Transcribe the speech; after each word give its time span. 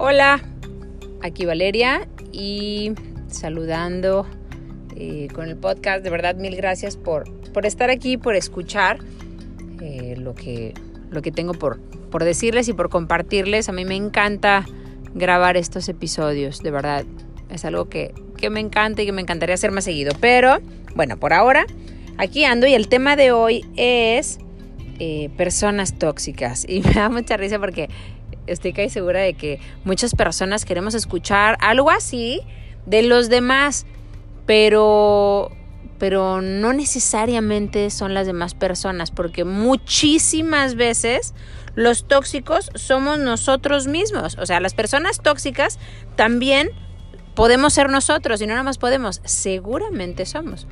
Hola, 0.00 0.40
aquí 1.22 1.44
Valeria 1.44 2.06
y 2.30 2.92
saludando 3.26 4.28
eh, 4.94 5.26
con 5.34 5.48
el 5.48 5.56
podcast. 5.56 6.04
De 6.04 6.10
verdad, 6.10 6.36
mil 6.36 6.54
gracias 6.54 6.96
por, 6.96 7.28
por 7.52 7.66
estar 7.66 7.90
aquí, 7.90 8.16
por 8.16 8.36
escuchar 8.36 9.00
eh, 9.82 10.14
lo, 10.16 10.36
que, 10.36 10.72
lo 11.10 11.20
que 11.20 11.32
tengo 11.32 11.52
por, 11.52 11.80
por 12.12 12.22
decirles 12.22 12.68
y 12.68 12.74
por 12.74 12.90
compartirles. 12.90 13.68
A 13.68 13.72
mí 13.72 13.84
me 13.84 13.96
encanta 13.96 14.66
grabar 15.14 15.56
estos 15.56 15.88
episodios, 15.88 16.62
de 16.62 16.70
verdad. 16.70 17.04
Es 17.50 17.64
algo 17.64 17.88
que, 17.88 18.14
que 18.36 18.50
me 18.50 18.60
encanta 18.60 19.02
y 19.02 19.06
que 19.06 19.12
me 19.12 19.22
encantaría 19.22 19.56
hacer 19.56 19.72
más 19.72 19.82
seguido. 19.82 20.12
Pero, 20.20 20.58
bueno, 20.94 21.16
por 21.16 21.32
ahora, 21.32 21.66
aquí 22.18 22.44
ando 22.44 22.68
y 22.68 22.74
el 22.74 22.86
tema 22.86 23.16
de 23.16 23.32
hoy 23.32 23.64
es 23.74 24.38
eh, 25.00 25.30
personas 25.36 25.98
tóxicas. 25.98 26.64
Y 26.68 26.82
me 26.82 26.92
da 26.92 27.08
mucha 27.08 27.36
risa 27.36 27.58
porque 27.58 27.88
estoy 28.48 28.72
casi 28.72 28.90
segura 28.90 29.20
de 29.20 29.34
que 29.34 29.60
muchas 29.84 30.14
personas 30.14 30.64
queremos 30.64 30.94
escuchar 30.94 31.56
algo 31.60 31.90
así 31.90 32.40
de 32.86 33.02
los 33.02 33.28
demás, 33.28 33.86
pero 34.46 35.52
pero 35.98 36.40
no 36.40 36.72
necesariamente 36.72 37.90
son 37.90 38.14
las 38.14 38.26
demás 38.26 38.54
personas, 38.54 39.10
porque 39.10 39.44
muchísimas 39.44 40.76
veces 40.76 41.34
los 41.74 42.06
tóxicos 42.06 42.70
somos 42.74 43.18
nosotros 43.18 43.88
mismos. 43.88 44.38
O 44.38 44.46
sea, 44.46 44.60
las 44.60 44.74
personas 44.74 45.20
tóxicas 45.20 45.78
también 46.16 46.70
podemos 47.34 47.74
ser 47.74 47.90
nosotros 47.90 48.40
y 48.40 48.46
no 48.46 48.52
nada 48.52 48.64
más 48.64 48.78
podemos, 48.78 49.20
seguramente 49.24 50.24
somos. 50.24 50.66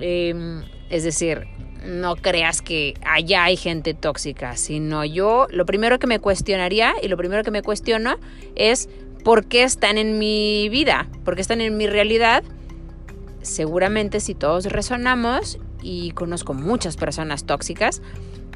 Em, 0.00 0.62
es 0.90 1.04
decir, 1.04 1.46
no 1.84 2.16
creas 2.16 2.62
que 2.62 2.94
allá 3.04 3.44
hay 3.44 3.56
gente 3.56 3.94
tóxica, 3.94 4.56
sino 4.56 5.04
yo 5.04 5.46
lo 5.50 5.66
primero 5.66 5.98
que 5.98 6.06
me 6.06 6.18
cuestionaría 6.18 6.94
y 7.02 7.08
lo 7.08 7.16
primero 7.16 7.42
que 7.42 7.50
me 7.50 7.62
cuestiono 7.62 8.16
es 8.54 8.88
por 9.24 9.46
qué 9.46 9.62
están 9.62 9.98
en 9.98 10.18
mi 10.18 10.68
vida, 10.68 11.08
por 11.24 11.34
qué 11.34 11.40
están 11.40 11.60
en 11.60 11.76
mi 11.76 11.86
realidad. 11.86 12.44
Seguramente 13.42 14.20
si 14.20 14.34
todos 14.34 14.66
resonamos 14.66 15.58
y 15.82 16.12
conozco 16.12 16.54
muchas 16.54 16.96
personas 16.96 17.44
tóxicas, 17.44 18.02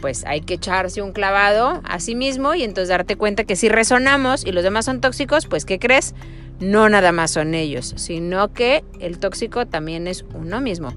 pues 0.00 0.24
hay 0.24 0.40
que 0.40 0.54
echarse 0.54 1.02
un 1.02 1.12
clavado 1.12 1.80
a 1.84 2.00
sí 2.00 2.14
mismo 2.14 2.54
y 2.54 2.62
entonces 2.62 2.88
darte 2.88 3.16
cuenta 3.16 3.44
que 3.44 3.56
si 3.56 3.68
resonamos 3.68 4.46
y 4.46 4.52
los 4.52 4.62
demás 4.62 4.84
son 4.84 5.00
tóxicos, 5.00 5.46
pues 5.46 5.64
¿qué 5.64 5.78
crees? 5.78 6.14
No 6.60 6.88
nada 6.88 7.12
más 7.12 7.32
son 7.32 7.54
ellos, 7.54 7.94
sino 7.96 8.52
que 8.52 8.84
el 9.00 9.18
tóxico 9.18 9.66
también 9.66 10.06
es 10.06 10.24
uno 10.34 10.60
mismo. 10.60 10.92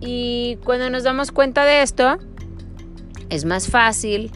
Y 0.00 0.58
cuando 0.64 0.90
nos 0.90 1.04
damos 1.04 1.32
cuenta 1.32 1.64
de 1.64 1.82
esto, 1.82 2.18
es 3.30 3.44
más 3.44 3.68
fácil, 3.68 4.30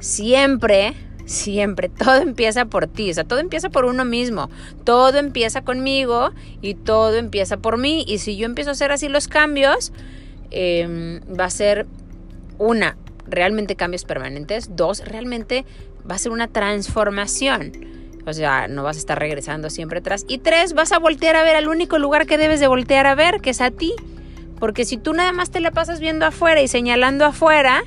siempre, 0.00 0.94
siempre, 1.24 1.88
todo 1.88 2.16
empieza 2.16 2.66
por 2.66 2.86
ti, 2.86 3.10
o 3.10 3.14
sea, 3.14 3.24
todo 3.24 3.38
empieza 3.38 3.70
por 3.70 3.84
uno 3.84 4.04
mismo, 4.04 4.50
todo 4.84 5.18
empieza 5.18 5.62
conmigo 5.62 6.30
y 6.60 6.74
todo 6.74 7.14
empieza 7.16 7.56
por 7.58 7.78
mí. 7.78 8.04
Y 8.06 8.18
si 8.18 8.36
yo 8.36 8.46
empiezo 8.46 8.70
a 8.70 8.72
hacer 8.72 8.92
así 8.92 9.08
los 9.08 9.28
cambios, 9.28 9.92
em, 10.50 11.20
va 11.38 11.44
a 11.44 11.50
ser 11.50 11.86
una, 12.58 12.96
realmente 13.26 13.76
cambios 13.76 14.04
permanentes, 14.04 14.76
dos, 14.76 15.04
realmente 15.04 15.64
va 16.08 16.14
a 16.14 16.18
ser 16.18 16.32
una 16.32 16.48
transformación. 16.48 17.72
O 18.26 18.32
sea, 18.32 18.66
no 18.66 18.82
vas 18.82 18.96
a 18.96 18.98
estar 18.98 19.18
regresando 19.18 19.70
siempre 19.70 20.00
atrás. 20.00 20.24
Y 20.28 20.38
tres, 20.38 20.72
vas 20.72 20.90
a 20.90 20.98
voltear 20.98 21.36
a 21.36 21.44
ver 21.44 21.54
al 21.54 21.68
único 21.68 21.98
lugar 21.98 22.26
que 22.26 22.38
debes 22.38 22.58
de 22.58 22.66
voltear 22.66 23.06
a 23.06 23.14
ver, 23.14 23.40
que 23.40 23.50
es 23.50 23.60
a 23.60 23.70
ti. 23.70 23.94
Porque 24.58 24.84
si 24.84 24.96
tú 24.96 25.12
nada 25.12 25.32
más 25.32 25.50
te 25.50 25.60
la 25.60 25.70
pasas 25.70 26.00
viendo 26.00 26.26
afuera 26.26 26.62
y 26.62 26.68
señalando 26.68 27.24
afuera, 27.24 27.82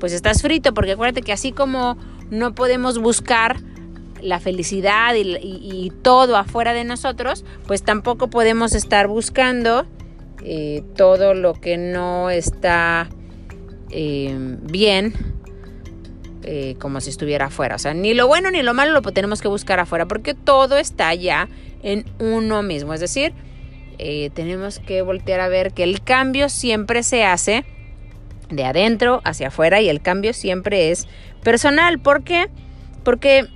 pues 0.00 0.12
estás 0.12 0.42
frito, 0.42 0.74
porque 0.74 0.92
acuérdate 0.92 1.22
que 1.22 1.32
así 1.32 1.52
como 1.52 1.96
no 2.30 2.54
podemos 2.54 2.98
buscar 2.98 3.58
la 4.20 4.40
felicidad 4.40 5.14
y, 5.14 5.92
todo 6.02 6.36
afuera 6.36 6.72
de 6.72 6.84
nosotros, 6.84 7.44
pues 7.66 7.82
tampoco 7.82 8.28
podemos 8.28 8.74
estar 8.74 9.08
buscando 9.08 9.86
eh, 10.42 10.82
todo 10.96 11.34
lo 11.34 11.54
que 11.54 11.76
no 11.76 12.30
está 12.30 13.08
eh, 13.90 14.34
bien 14.62 15.12
eh, 16.42 16.76
como 16.78 17.00
si 17.00 17.10
estuviera 17.10 17.46
afuera. 17.46 17.74
O 17.74 17.78
sea, 17.78 17.92
ni 17.92 18.14
lo 18.14 18.28
bueno 18.28 18.50
ni 18.50 18.62
lo 18.62 18.72
malo 18.72 18.92
lo 18.92 19.02
tenemos 19.02 19.42
que 19.42 19.48
buscar 19.48 19.80
afuera, 19.80 20.06
porque 20.06 20.34
todo 20.34 20.78
está 20.78 21.12
ya 21.14 21.48
en 21.82 22.04
uno 22.20 22.62
mismo. 22.62 22.94
Es 22.94 23.00
decir, 23.00 23.34
eh, 23.98 24.30
tenemos 24.34 24.78
que 24.78 25.02
voltear 25.02 25.40
a 25.40 25.48
ver 25.48 25.72
que 25.72 25.82
el 25.82 26.02
cambio 26.02 26.48
siempre 26.48 27.02
se 27.02 27.24
hace 27.24 27.64
de 28.50 28.64
adentro 28.64 29.20
hacia 29.24 29.48
afuera 29.48 29.80
y 29.80 29.88
el 29.88 30.00
cambio 30.00 30.32
siempre 30.32 30.90
es 30.90 31.06
personal. 31.42 31.98
¿Por 31.98 32.22
qué? 32.22 32.48
Porque 33.04 33.46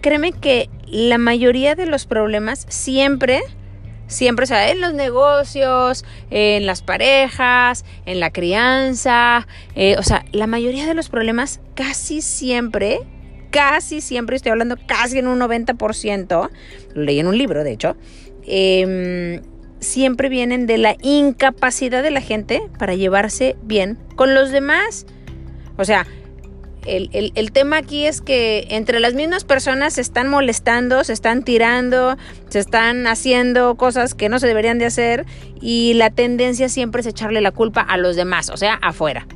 créeme 0.00 0.32
que 0.32 0.68
la 0.86 1.18
mayoría 1.18 1.74
de 1.74 1.86
los 1.86 2.06
problemas 2.06 2.66
siempre, 2.68 3.40
siempre, 4.06 4.44
o 4.44 4.46
sea, 4.46 4.70
en 4.70 4.80
los 4.80 4.94
negocios, 4.94 6.04
en 6.30 6.66
las 6.66 6.82
parejas, 6.82 7.84
en 8.04 8.20
la 8.20 8.30
crianza, 8.30 9.46
eh, 9.74 9.96
o 9.98 10.02
sea, 10.02 10.24
la 10.32 10.46
mayoría 10.46 10.86
de 10.86 10.94
los 10.94 11.08
problemas 11.08 11.60
casi 11.74 12.22
siempre, 12.22 13.00
casi 13.50 14.00
siempre, 14.00 14.36
estoy 14.36 14.52
hablando 14.52 14.76
casi 14.86 15.18
en 15.18 15.26
un 15.26 15.40
90%, 15.40 16.50
lo 16.94 17.02
leí 17.02 17.18
en 17.18 17.26
un 17.26 17.36
libro, 17.36 17.64
de 17.64 17.72
hecho, 17.72 17.96
eh, 18.46 19.42
siempre 19.80 20.28
vienen 20.28 20.66
de 20.66 20.78
la 20.78 20.96
incapacidad 21.02 22.02
de 22.02 22.10
la 22.10 22.20
gente 22.20 22.62
para 22.78 22.94
llevarse 22.94 23.56
bien 23.62 23.98
con 24.16 24.34
los 24.34 24.50
demás. 24.50 25.06
O 25.76 25.84
sea, 25.84 26.06
el, 26.86 27.52
tema 27.52 27.78
aquí 27.78 28.06
es 28.06 28.20
que 28.20 28.66
entre 28.70 29.00
las 29.00 29.14
mismas 29.14 29.44
personas 29.44 29.94
se 29.94 30.00
están 30.00 30.28
molestando, 30.28 31.02
se 31.04 31.12
están 31.12 31.42
tirando, 31.42 32.16
se 32.48 32.60
están 32.60 33.06
haciendo 33.06 33.74
cosas 33.76 34.14
que 34.14 34.28
no 34.28 34.38
se 34.38 34.46
deberían 34.46 34.78
de 34.78 34.86
hacer 34.86 35.26
y 35.60 35.94
la 35.94 36.10
tendencia 36.10 36.68
siempre 36.68 37.00
es 37.00 37.06
echarle 37.06 37.40
la 37.40 37.50
culpa 37.50 37.80
a 37.80 37.96
los 37.96 38.16
demás, 38.16 38.50
o 38.50 38.56
sea, 38.56 38.74
afuera. 38.74 39.26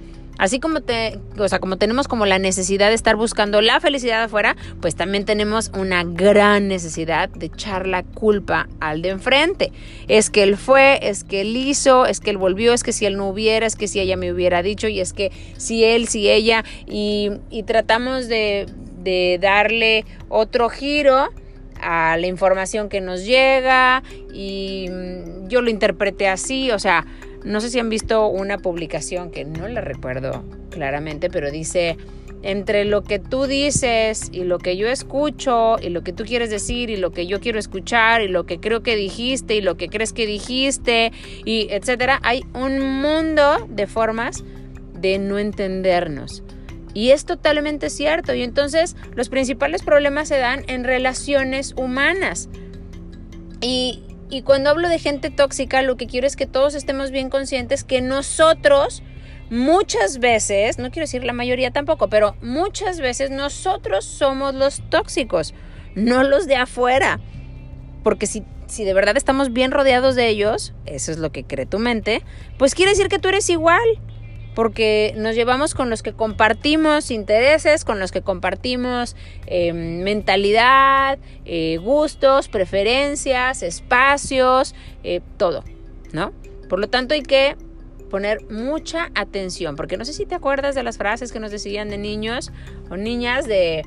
Así 0.40 0.58
como 0.58 0.80
te, 0.80 1.18
o 1.36 1.46
sea, 1.48 1.58
como 1.58 1.76
tenemos 1.76 2.08
como 2.08 2.24
la 2.24 2.38
necesidad 2.38 2.88
de 2.88 2.94
estar 2.94 3.14
buscando 3.14 3.60
la 3.60 3.78
felicidad 3.78 4.22
afuera, 4.22 4.56
pues 4.80 4.94
también 4.94 5.26
tenemos 5.26 5.70
una 5.78 6.02
gran 6.02 6.66
necesidad 6.66 7.28
de 7.28 7.46
echar 7.46 7.86
la 7.86 8.04
culpa 8.04 8.66
al 8.80 9.02
de 9.02 9.10
enfrente. 9.10 9.70
Es 10.08 10.30
que 10.30 10.42
él 10.42 10.56
fue, 10.56 10.98
es 11.06 11.24
que 11.24 11.42
él 11.42 11.54
hizo, 11.58 12.06
es 12.06 12.20
que 12.20 12.30
él 12.30 12.38
volvió, 12.38 12.72
es 12.72 12.82
que 12.82 12.94
si 12.94 13.04
él 13.04 13.18
no 13.18 13.28
hubiera, 13.28 13.66
es 13.66 13.76
que 13.76 13.86
si 13.86 14.00
ella 14.00 14.16
me 14.16 14.32
hubiera 14.32 14.62
dicho, 14.62 14.88
y 14.88 15.00
es 15.00 15.12
que 15.12 15.30
si 15.58 15.84
él, 15.84 16.08
si 16.08 16.30
ella, 16.30 16.64
y, 16.86 17.32
tratamos 17.66 18.26
de, 18.26 18.64
de 19.02 19.38
darle 19.42 20.06
otro 20.30 20.70
giro 20.70 21.28
a 21.82 22.16
la 22.16 22.26
información 22.26 22.88
que 22.88 23.02
nos 23.02 23.26
llega 23.26 24.02
y 24.32 24.88
mm, 24.90 25.48
yo 25.48 25.60
lo 25.60 25.68
interpreté 25.68 26.28
así, 26.28 26.70
o 26.70 26.78
sea, 26.78 27.04
no 27.44 27.60
sé 27.60 27.70
si 27.70 27.78
han 27.78 27.88
visto 27.88 28.26
una 28.26 28.58
publicación 28.58 29.30
que 29.30 29.44
no 29.44 29.68
la 29.68 29.80
recuerdo 29.80 30.44
claramente, 30.70 31.30
pero 31.30 31.50
dice, 31.50 31.96
entre 32.42 32.84
lo 32.84 33.02
que 33.02 33.18
tú 33.18 33.46
dices 33.46 34.28
y 34.32 34.44
lo 34.44 34.58
que 34.58 34.76
yo 34.76 34.88
escucho 34.88 35.76
y 35.80 35.90
lo 35.90 36.02
que 36.02 36.12
tú 36.12 36.24
quieres 36.24 36.50
decir 36.50 36.90
y 36.90 36.96
lo 36.96 37.10
que 37.10 37.26
yo 37.26 37.40
quiero 37.40 37.58
escuchar 37.58 38.22
y 38.22 38.28
lo 38.28 38.46
que 38.46 38.60
creo 38.60 38.82
que 38.82 38.96
dijiste 38.96 39.56
y 39.56 39.60
lo 39.60 39.76
que 39.76 39.88
crees 39.88 40.12
que 40.12 40.26
dijiste 40.26 41.12
y 41.44 41.68
etcétera, 41.70 42.20
hay 42.22 42.44
un 42.54 43.00
mundo 43.02 43.66
de 43.68 43.86
formas 43.86 44.44
de 44.94 45.18
no 45.18 45.38
entendernos. 45.38 46.42
Y 46.92 47.10
es 47.10 47.24
totalmente 47.24 47.88
cierto. 47.88 48.34
Y 48.34 48.42
entonces 48.42 48.96
los 49.14 49.28
principales 49.28 49.82
problemas 49.82 50.28
se 50.28 50.38
dan 50.38 50.64
en 50.66 50.84
relaciones 50.84 51.74
humanas. 51.76 52.48
Y, 53.60 54.02
y 54.30 54.42
cuando 54.42 54.70
hablo 54.70 54.88
de 54.88 54.98
gente 54.98 55.30
tóxica, 55.30 55.82
lo 55.82 55.96
que 55.96 56.06
quiero 56.06 56.26
es 56.26 56.36
que 56.36 56.46
todos 56.46 56.74
estemos 56.74 57.10
bien 57.10 57.30
conscientes 57.30 57.84
que 57.84 58.00
nosotros 58.00 59.02
muchas 59.50 60.20
veces, 60.20 60.78
no 60.78 60.90
quiero 60.90 61.04
decir 61.04 61.24
la 61.24 61.32
mayoría 61.32 61.72
tampoco, 61.72 62.08
pero 62.08 62.36
muchas 62.40 63.00
veces 63.00 63.30
nosotros 63.30 64.04
somos 64.04 64.54
los 64.54 64.88
tóxicos, 64.88 65.52
no 65.96 66.22
los 66.22 66.46
de 66.46 66.56
afuera. 66.56 67.20
Porque 68.04 68.26
si, 68.26 68.44
si 68.66 68.84
de 68.84 68.94
verdad 68.94 69.16
estamos 69.16 69.52
bien 69.52 69.72
rodeados 69.72 70.14
de 70.14 70.28
ellos, 70.28 70.72
eso 70.86 71.10
es 71.10 71.18
lo 71.18 71.32
que 71.32 71.44
cree 71.44 71.66
tu 71.66 71.80
mente, 71.80 72.22
pues 72.56 72.74
quiere 72.76 72.92
decir 72.92 73.08
que 73.08 73.18
tú 73.18 73.28
eres 73.28 73.50
igual 73.50 73.82
porque 74.54 75.14
nos 75.16 75.34
llevamos 75.34 75.74
con 75.74 75.90
los 75.90 76.02
que 76.02 76.12
compartimos 76.12 77.10
intereses, 77.10 77.84
con 77.84 78.00
los 78.00 78.10
que 78.10 78.22
compartimos 78.22 79.16
em, 79.46 80.02
mentalidad, 80.02 81.18
eh, 81.44 81.78
gustos, 81.78 82.48
preferencias, 82.48 83.62
espacios, 83.62 84.74
eh, 85.04 85.20
todo, 85.36 85.64
¿no? 86.12 86.32
Por 86.68 86.80
lo 86.80 86.88
tanto 86.88 87.14
hay 87.14 87.22
que 87.22 87.56
poner 88.10 88.42
mucha 88.50 89.10
atención, 89.14 89.76
porque 89.76 89.96
no 89.96 90.04
sé 90.04 90.12
si 90.12 90.26
te 90.26 90.34
acuerdas 90.34 90.74
de 90.74 90.82
las 90.82 90.98
frases 90.98 91.32
que 91.32 91.38
nos 91.38 91.52
decían 91.52 91.88
de 91.88 91.98
niños 91.98 92.50
o 92.90 92.96
niñas 92.96 93.46
de, 93.46 93.84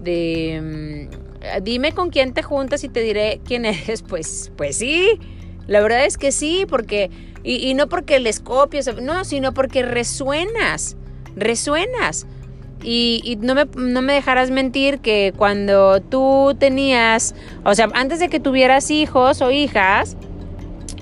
de 0.00 1.08
mm, 1.10 1.62
dime 1.62 1.92
con 1.92 2.10
quién 2.10 2.32
te 2.32 2.42
juntas 2.42 2.84
y 2.84 2.88
te 2.88 3.00
diré 3.00 3.40
quién 3.44 3.66
eres, 3.66 4.02
pues, 4.08 4.50
pues 4.56 4.78
sí, 4.78 5.18
la 5.66 5.80
verdad 5.80 6.04
es 6.04 6.18
que 6.18 6.32
sí, 6.32 6.66
porque 6.68 7.10
y, 7.44 7.74
no 7.74 7.88
porque 7.88 8.18
les 8.20 8.40
copies, 8.40 8.90
no, 9.02 9.24
sino 9.24 9.52
porque 9.52 9.82
resuenas, 9.82 10.96
resuenas. 11.36 12.26
Y, 12.82 13.38
no, 13.40 13.54
me, 13.54 13.66
no 13.76 14.02
me 14.02 14.14
dejarás 14.14 14.50
mentir 14.50 14.98
que 14.98 15.32
cuando 15.36 16.00
tú 16.00 16.56
tenías, 16.58 17.34
o 17.64 17.74
sea, 17.74 17.88
antes 17.94 18.18
de 18.18 18.28
que 18.28 18.40
tuvieras 18.40 18.90
hijos 18.90 19.42
o 19.42 19.50
hijas, 19.50 20.16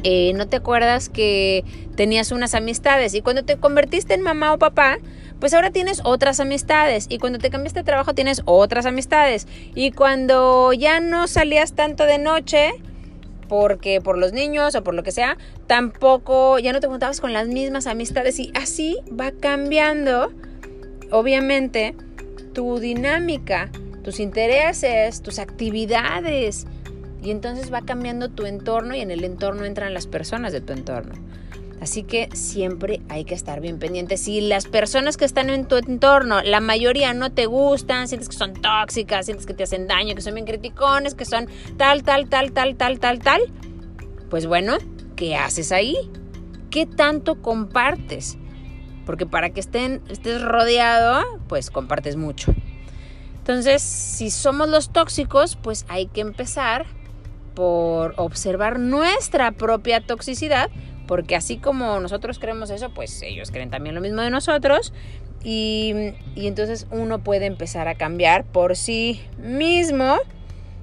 eh, 0.05 0.33
no 0.35 0.49
te 0.49 0.57
acuerdas 0.57 1.09
que 1.09 1.65
tenías 1.97 2.33
unas 2.33 2.55
amistades. 2.55 3.15
Y 3.15 3.23
cuando 3.23 3.45
te 3.45 3.57
convertiste 3.57 4.15
en 4.15 4.23
mamá 4.23 4.53
o 4.53 4.59
papá, 4.59 4.99
pues 5.39 5.55
ahora 5.55 5.71
tienes 5.71 6.01
otras 6.05 6.41
amistades. 6.41 7.07
Y 7.09 7.19
cuando 7.19 7.39
te 7.39 7.51
cambiaste 7.51 7.81
de 7.81 7.85
trabajo 7.85 8.15
tienes 8.15 8.43
otras 8.45 8.87
amistades. 8.87 9.47
Y 9.75 9.93
cuando 9.93 10.73
ya 10.73 11.01
no 11.01 11.29
salías 11.29 11.75
tanto 11.75 12.05
de 12.05 12.19
noche, 12.19 12.73
porque 13.53 14.01
por 14.01 14.17
los 14.17 14.33
niños 14.33 14.75
o 14.75 14.83
por 14.83 14.95
lo 14.95 15.03
que 15.03 15.13
sea, 15.13 15.37
tampoco 15.67 16.59
ya 16.59 16.73
no 16.73 16.81
te 16.81 16.87
juntabas 16.87 17.21
con 17.21 17.35
las 17.35 17.49
mismas 17.49 17.87
amistades 17.87 18.39
y 18.39 18.51
así 18.55 18.97
va 19.09 19.31
cambiando 19.31 20.33
obviamente 21.11 21.95
tu 22.55 22.79
dinámica, 22.79 23.71
tus 24.03 24.21
intereses, 24.21 25.21
tus 25.21 25.39
actividades. 25.39 26.67
Y 27.23 27.31
entonces 27.31 27.71
va 27.71 27.83
cambiando 27.83 28.31
tu 28.31 28.47
entorno 28.47 28.97
y 28.97 29.01
en 29.01 29.11
el 29.11 29.23
entorno 29.23 29.67
entran 29.67 29.93
las 29.93 30.07
personas 30.07 30.55
de 30.55 30.63
tu 30.63 30.73
entorno. 30.73 31.13
Así 31.83 32.05
que 32.05 32.29
siempre 32.33 33.01
hay 33.09 33.25
que 33.25 33.35
estar 33.35 33.61
bien 33.61 33.81
pendientes. 33.81 34.21
Si 34.21 34.41
las 34.41 34.67
personas 34.67 35.17
que 35.17 35.25
están 35.25 35.51
en 35.51 35.67
tu 35.67 35.79
entorno, 35.79 36.41
la 36.41 36.61
mayoría 36.61 37.13
no 37.13 37.33
te 37.33 37.47
gustan, 37.47 38.07
sientes 38.07 38.29
que 38.29 38.37
son 38.37 38.53
tóxicas, 38.53 39.27
sientes 39.27 39.47
que 39.47 39.53
te 39.53 39.65
hacen 39.65 39.89
daño, 39.89 40.15
que 40.15 40.21
son 40.21 40.35
bien 40.35 40.47
criticones, 40.47 41.17
que 41.17 41.25
son 41.25 41.49
tal, 41.79 42.05
tal, 42.05 42.29
tal, 42.29 42.53
tal, 42.53 42.77
tal, 42.77 43.01
tal, 43.01 43.19
tal, 43.19 43.41
pues 44.31 44.47
bueno, 44.47 44.77
¿qué 45.17 45.35
haces 45.35 45.73
ahí? 45.73 45.97
¿Qué 46.71 46.87
tanto 46.87 47.43
compartes? 47.43 48.39
Porque 49.05 49.27
para 49.27 49.51
que 49.51 49.59
estén, 49.59 50.03
estés 50.09 50.41
rodeado, 50.41 51.25
pues 51.49 51.73
compartes 51.73 52.15
mucho. 52.15 52.55
Entonces, 53.39 53.83
si 53.83 54.31
somos 54.31 54.69
los 54.69 54.93
tóxicos, 54.93 55.57
pues 55.57 55.85
hay 55.89 56.07
que 56.07 56.21
empezar 56.21 56.87
por 57.57 58.15
observar 58.19 58.79
nuestra 58.79 59.51
propia 59.51 60.01
toxicidad, 60.01 60.71
porque 61.07 61.37
así 61.37 61.57
como 61.57 62.01
nosotros 62.01 62.39
creemos 62.39 62.71
eso, 62.71 62.91
pues 62.91 63.23
ellos 63.23 63.51
creen 63.51 63.71
también 63.71 63.95
lo 63.95 64.01
mismo 64.01 64.23
de 64.23 64.31
nosotros. 64.31 64.93
Y, 65.45 66.15
y 66.37 66.47
entonces 66.47 66.87
uno 66.91 67.19
puede 67.19 67.47
empezar 67.47 67.89
a 67.89 67.95
cambiar 67.95 68.45
por 68.45 68.77
sí 68.77 69.21
mismo, 69.39 70.17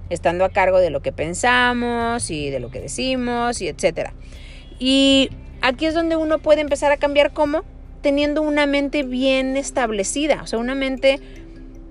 estando 0.09 0.43
a 0.43 0.49
cargo 0.49 0.79
de 0.79 0.89
lo 0.89 1.01
que 1.01 1.11
pensamos 1.11 2.29
y 2.29 2.49
de 2.49 2.59
lo 2.59 2.69
que 2.69 2.81
decimos 2.81 3.61
y 3.61 3.67
etcétera. 3.67 4.13
Y 4.79 5.29
aquí 5.61 5.85
es 5.85 5.93
donde 5.93 6.15
uno 6.15 6.39
puede 6.39 6.61
empezar 6.61 6.91
a 6.91 6.97
cambiar 6.97 7.31
cómo 7.31 7.63
teniendo 8.01 8.41
una 8.41 8.65
mente 8.65 9.03
bien 9.03 9.57
establecida, 9.57 10.41
o 10.43 10.47
sea, 10.47 10.59
una 10.59 10.75
mente 10.75 11.19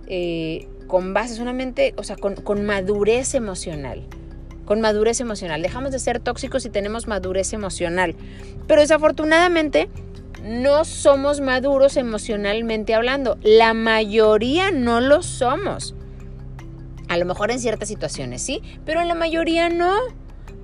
eh, 0.07 0.67
con 0.87 1.13
bases, 1.13 1.39
una 1.39 1.53
mente, 1.53 1.95
o 1.97 2.03
sea, 2.03 2.17
con, 2.17 2.35
con 2.35 2.65
madurez 2.65 3.35
emocional 3.35 4.05
con 4.69 4.83
madurez 4.83 5.19
emocional. 5.21 5.63
Dejamos 5.63 5.93
de 5.93 5.99
ser 5.99 6.21
tóxicos 6.21 6.67
y 6.67 6.69
tenemos 6.69 7.09
madurez 7.09 7.55
emocional. 7.55 8.15
Pero 8.67 8.83
desafortunadamente 8.83 9.89
no 10.45 10.85
somos 10.85 11.41
maduros 11.41 11.97
emocionalmente 11.97 12.95
hablando. 12.95 13.39
La 13.41 13.73
mayoría 13.73 14.71
no 14.71 15.01
lo 15.01 15.23
somos. 15.23 15.95
A 17.09 17.17
lo 17.17 17.25
mejor 17.25 17.51
en 17.51 17.61
ciertas 17.61 17.89
situaciones 17.89 18.43
sí, 18.43 18.61
pero 18.85 19.01
en 19.01 19.09
la 19.09 19.15
mayoría 19.15 19.71
no. 19.71 19.97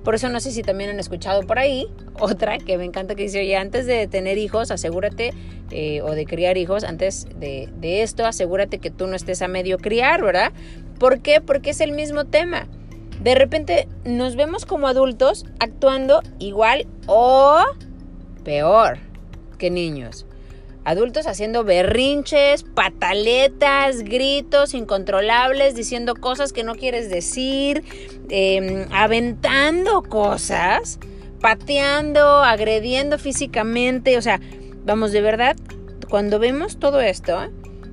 Por 0.03 0.13
eso 0.13 0.29
no 0.29 0.39
sé 0.39 0.51
si 0.51 0.61
también 0.61 0.91
han 0.91 0.99
escuchado 0.99 1.41
por 1.41 1.57
ahí 1.57 1.87
otra 2.19 2.59
que 2.59 2.77
me 2.77 2.85
encanta 2.85 3.15
que 3.15 3.23
dice, 3.23 3.39
oye, 3.39 3.57
antes 3.57 3.87
de 3.87 4.05
tener 4.05 4.37
hijos, 4.37 4.69
asegúrate, 4.69 5.33
eh, 5.71 6.03
o 6.03 6.11
de 6.11 6.27
criar 6.27 6.59
hijos, 6.59 6.83
antes 6.83 7.25
de, 7.39 7.69
de 7.77 8.03
esto, 8.03 8.23
asegúrate 8.23 8.77
que 8.77 8.91
tú 8.91 9.07
no 9.07 9.15
estés 9.15 9.41
a 9.41 9.47
medio 9.47 9.79
criar, 9.79 10.21
¿verdad? 10.23 10.53
¿Por 10.99 11.21
qué? 11.21 11.41
Porque 11.41 11.71
es 11.71 11.81
el 11.81 11.91
mismo 11.91 12.25
tema. 12.25 12.67
De 13.25 13.33
repente 13.33 13.87
nos 14.03 14.35
vemos 14.35 14.67
como 14.67 14.87
adultos 14.87 15.45
actuando 15.59 16.21
igual 16.37 16.85
o 17.07 17.59
peor 18.43 18.99
que 19.57 19.71
niños. 19.71 20.27
Adultos 20.83 21.25
haciendo 21.25 21.63
berrinches, 21.63 22.61
pataletas, 22.61 24.03
gritos 24.03 24.75
incontrolables, 24.75 25.73
diciendo 25.73 26.13
cosas 26.13 26.53
que 26.53 26.63
no 26.63 26.75
quieres 26.75 27.09
decir, 27.09 27.83
em, 28.29 28.85
aventando 28.91 30.03
cosas, 30.03 30.99
pateando, 31.41 32.43
agrediendo 32.43 33.17
físicamente. 33.17 34.19
O 34.19 34.21
sea, 34.21 34.39
vamos, 34.83 35.11
de 35.11 35.21
verdad, 35.21 35.55
cuando 36.11 36.37
vemos 36.37 36.77
todo 36.77 37.01
esto, 37.01 37.39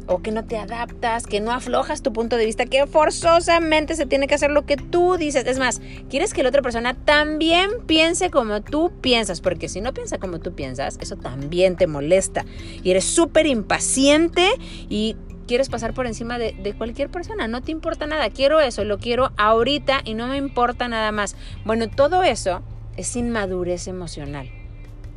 o 0.06 0.22
que 0.22 0.30
no 0.30 0.44
te 0.44 0.56
adaptas, 0.56 1.26
que 1.26 1.40
no 1.40 1.52
aflojas 1.52 2.02
tu 2.02 2.12
punto 2.12 2.36
de 2.36 2.46
vista, 2.46 2.66
que 2.66 2.86
forzosamente 2.86 3.94
se 3.94 4.06
tiene 4.06 4.26
que 4.26 4.34
hacer 4.34 4.50
lo 4.50 4.66
que 4.66 4.76
tú 4.76 5.16
dices. 5.16 5.46
Es 5.46 5.58
más, 5.58 5.80
quieres 6.10 6.34
que 6.34 6.42
la 6.42 6.48
otra 6.48 6.62
persona 6.62 6.94
también 6.94 7.70
piense 7.86 8.30
como 8.30 8.62
tú 8.62 8.92
piensas, 9.00 9.40
porque 9.40 9.68
si 9.68 9.80
no 9.80 9.94
piensa 9.94 10.18
como 10.18 10.38
tú 10.40 10.54
piensas, 10.54 10.98
eso 11.00 11.16
también 11.16 11.76
te 11.76 11.86
molesta. 11.86 12.44
Y 12.82 12.90
eres 12.90 13.04
súper 13.04 13.46
impaciente 13.46 14.48
y 14.88 15.16
quieres 15.46 15.68
pasar 15.68 15.94
por 15.94 16.06
encima 16.06 16.38
de, 16.38 16.52
de, 16.52 16.72
cualquier 16.72 17.10
persona, 17.10 17.48
no 17.48 17.62
te 17.62 17.72
importa 17.72 18.06
nada, 18.06 18.30
quiero 18.30 18.60
eso, 18.60 18.84
lo 18.84 18.98
quiero 18.98 19.32
ahorita 19.36 20.00
y 20.04 20.14
no 20.14 20.28
me 20.28 20.36
importa 20.36 20.88
nada 20.88 21.12
más. 21.12 21.36
Bueno, 21.64 21.88
todo 21.88 22.22
eso 22.22 22.62
es 22.96 23.16
inmadurez 23.16 23.88
emocional. 23.88 24.50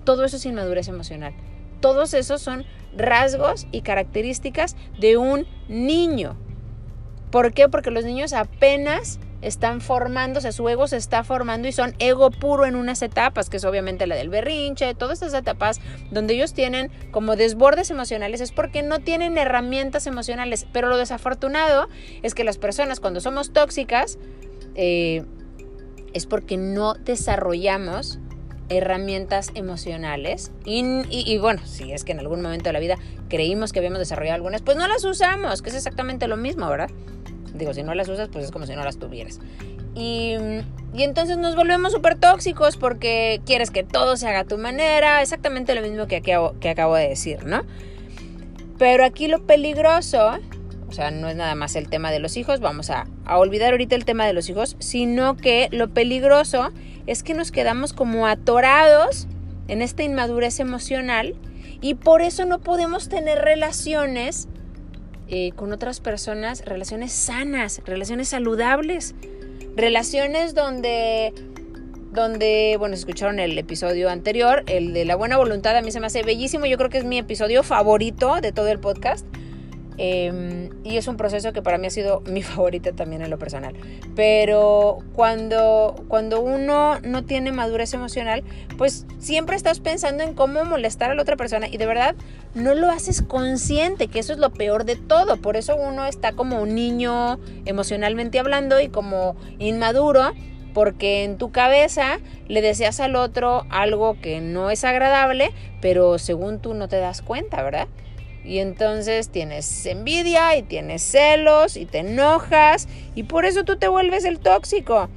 Todo 0.04 0.24
eso 0.26 0.38
es 0.38 0.46
inmadurez 0.46 0.88
emocional. 0.88 1.34
Todos 1.86 2.16
esos 2.16 2.42
son 2.42 2.66
rasgos 2.98 3.68
y 3.72 3.82
características 3.82 4.76
de 4.98 5.18
un 5.18 5.46
niño. 5.68 6.36
¿Por 7.30 7.54
qué? 7.54 7.70
Porque 7.70 7.92
los 7.92 8.04
niños 8.04 8.34
apenas 8.34 9.20
están 9.44 9.82
formándose, 9.82 10.52
su 10.52 10.68
ego 10.68 10.88
se 10.88 10.98
está 10.98 11.24
formando 11.24 11.68
y 11.68 11.72
son 11.72 11.94
ego 12.00 12.32
puro 12.32 12.66
en 12.66 12.76
unas 12.76 13.04
etapas, 13.04 13.52
que 13.52 13.58
es 13.58 13.66
obviamente 13.66 14.08
la 14.08 14.16
del 14.16 14.30
berrinche, 14.30 14.96
todas 14.96 15.22
estas 15.22 15.40
etapas 15.40 15.80
donde 16.10 16.34
ellos 16.34 16.56
tienen 16.56 16.90
como 17.12 17.36
desbordes 17.36 17.92
emocionales, 17.92 18.42
es 18.42 18.52
porque 18.52 18.82
no 18.82 19.02
tienen 19.02 19.38
herramientas 19.38 20.08
emocionales. 20.08 20.66
Pero 20.74 20.90
lo 20.90 20.98
desafortunado 20.98 21.88
es 22.24 22.34
que 22.34 22.44
las 22.44 22.58
personas 22.58 23.00
cuando 23.00 23.22
somos 23.22 23.54
tóxicas, 23.54 24.18
eh, 24.74 25.24
es 26.16 26.26
porque 26.26 26.58
no 26.58 26.96
desarrollamos 26.96 28.18
herramientas 28.70 29.52
emocionales 29.56 30.52
y, 30.66 31.38
bueno, 31.38 31.62
si 31.66 31.92
es 31.92 32.04
que 32.04 32.12
en 32.12 32.20
algún 32.20 32.42
momento 32.42 32.66
de 32.66 32.74
la 32.74 32.80
vida 32.80 32.98
creímos 33.30 33.72
que 33.72 33.80
habíamos 33.80 34.00
desarrollado 34.00 34.36
algunas, 34.36 34.62
pues 34.62 34.78
no 34.78 34.88
las 34.88 35.04
usamos, 35.04 35.62
que 35.62 35.70
es 35.70 35.76
exactamente 35.76 36.28
lo 36.28 36.38
mismo, 36.38 36.68
¿verdad? 36.70 36.90
Digo, 37.54 37.74
si 37.74 37.84
no 37.84 37.94
las 37.94 38.10
usas, 38.10 38.30
pues 38.30 38.46
es 38.46 38.52
como 38.52 38.66
si 38.66 38.76
no 38.76 38.84
las 38.84 38.98
tuvieras. 38.98 39.40
Y, 39.94 40.36
y 40.94 41.04
entonces 41.04 41.38
nos 41.38 41.56
volvemos 41.56 41.94
súper 41.94 42.16
tóxicos 42.16 42.76
porque 42.76 43.42
quieres 43.46 43.72
que 43.72 43.84
todo 43.84 44.18
se 44.18 44.28
haga 44.28 44.40
a 44.42 44.44
tu 44.44 44.58
manera, 44.58 45.22
exactamente 45.22 45.74
lo 45.74 45.82
mismo 45.82 46.08
que, 46.08 46.18
acabo, 46.18 46.60
que 46.60 46.70
acabo 46.70 46.96
de 46.96 47.08
decir, 47.08 47.46
¿no? 47.46 47.64
Pero 48.78 49.06
aquí 49.06 49.28
lo 49.28 49.46
peligroso, 49.46 50.38
o 50.88 50.92
sea, 50.92 51.12
no 51.12 51.28
es 51.28 51.36
nada 51.36 51.56
más 51.56 51.76
el 51.76 51.90
tema 51.90 52.12
de 52.12 52.20
los 52.20 52.38
hijos, 52.38 52.60
vamos 52.60 52.90
a, 52.90 53.08
a 53.26 53.38
olvidar 53.38 53.72
ahorita 53.72 53.96
el 53.96 54.06
tema 54.06 54.26
de 54.26 54.34
los 54.34 54.50
hijos, 54.50 54.76
sino 54.80 55.36
que 55.36 55.68
lo 55.72 55.90
peligroso 55.90 56.72
es 57.08 57.24
que 57.24 57.34
nos 57.34 57.52
quedamos 57.52 57.94
como 57.94 58.28
atorados 58.28 59.28
en 59.68 59.82
esta 59.82 60.04
inmadurez 60.04 60.60
emocional 60.60 61.36
y 61.82 61.96
por 61.96 62.22
eso 62.22 62.46
no 62.46 62.60
podemos 62.60 63.10
tener 63.10 63.40
relaciones 63.40 64.48
eh, 65.28 65.52
con 65.56 65.74
otras 65.74 66.00
personas, 66.00 66.64
relaciones 66.66 67.12
sanas, 67.12 67.82
relaciones 67.86 68.30
saludables, 68.30 69.16
relaciones 69.76 70.54
donde, 70.54 71.34
donde, 72.12 72.76
bueno, 72.78 72.94
escucharon 72.94 73.40
el 73.40 73.58
episodio 73.58 74.10
anterior, 74.10 74.64
el 74.68 74.94
de 74.94 75.04
la 75.04 75.16
buena 75.16 75.38
voluntad, 75.38 75.76
a 75.76 75.82
mí 75.82 75.92
se 75.92 76.00
me 76.00 76.08
hace 76.08 76.22
bellísimo, 76.22 76.68
yo 76.68 76.78
creo 76.78 76.90
que 76.90 77.00
es 77.00 77.06
mi 77.06 77.18
episodio 77.18 77.64
favorito 77.64 78.36
de 78.40 78.52
todo 78.52 78.68
el 78.68 78.80
podcast 78.80 79.26
Em, 79.98 80.70
y 80.84 80.98
es 80.98 81.08
un 81.08 81.16
proceso 81.16 81.54
que 81.54 81.62
para 81.62 81.78
mí 81.78 81.88
ha 81.88 81.90
sido 81.90 82.22
mi 82.22 82.42
favorita 82.44 82.92
también 82.92 83.22
en 83.22 83.30
lo 83.30 83.38
personal. 83.38 83.76
Pero 84.16 85.00
cuando, 85.14 86.04
cuando 86.08 86.42
uno 86.42 87.00
no 87.02 87.24
tiene 87.24 87.52
madurez 87.52 87.94
emocional, 87.94 88.44
pues 88.78 89.06
siempre 89.20 89.56
estás 89.56 89.80
pensando 89.80 90.24
en 90.24 90.34
cómo 90.34 90.66
molestar 90.66 91.12
a 91.12 91.16
la 91.16 91.22
otra 91.22 91.38
persona 91.38 91.68
y 91.68 91.78
de 91.78 91.86
verdad 91.86 92.16
no 92.54 92.74
lo 92.74 92.90
haces 92.90 93.22
consciente, 93.22 94.08
que 94.08 94.20
eso 94.20 94.34
es 94.34 94.40
lo 94.40 94.52
peor 94.52 94.86
de 94.86 94.96
todo. 94.96 95.38
Por 95.38 95.58
eso 95.58 95.76
uno 95.76 96.06
está 96.06 96.34
como 96.34 96.62
un 96.62 96.76
niño 96.76 97.40
emocionalmente 97.66 98.40
hablando 98.40 98.80
y 98.80 98.90
como 98.90 99.36
inmaduro 99.60 100.34
porque 100.74 101.24
en 101.24 101.38
tu 101.38 101.52
cabeza 101.54 102.20
le 102.50 102.62
deseas 102.62 103.00
al 103.00 103.16
otro 103.16 103.66
algo 103.70 104.18
que 104.22 104.42
no 104.42 104.70
es 104.70 104.84
agradable, 104.84 105.54
pero 105.82 106.20
según 106.20 106.60
tú 106.60 106.74
no 106.74 106.90
te 106.90 106.98
das 106.98 107.22
cuenta, 107.22 107.64
¿verdad? 107.64 107.88
Y 108.46 108.60
entonces 108.60 109.30
tienes 109.30 109.86
envidia 109.88 110.56
y 110.56 110.62
tienes 110.62 111.02
celos 111.02 111.78
y 111.78 111.86
te 111.86 112.00
enojas 112.00 112.88
y 113.16 113.24
por 113.24 113.46
eso 113.46 113.64
tú 113.64 113.78
te 113.78 113.88
vuelves 113.88 114.24
el 114.24 114.40
tóxico. 114.40 115.10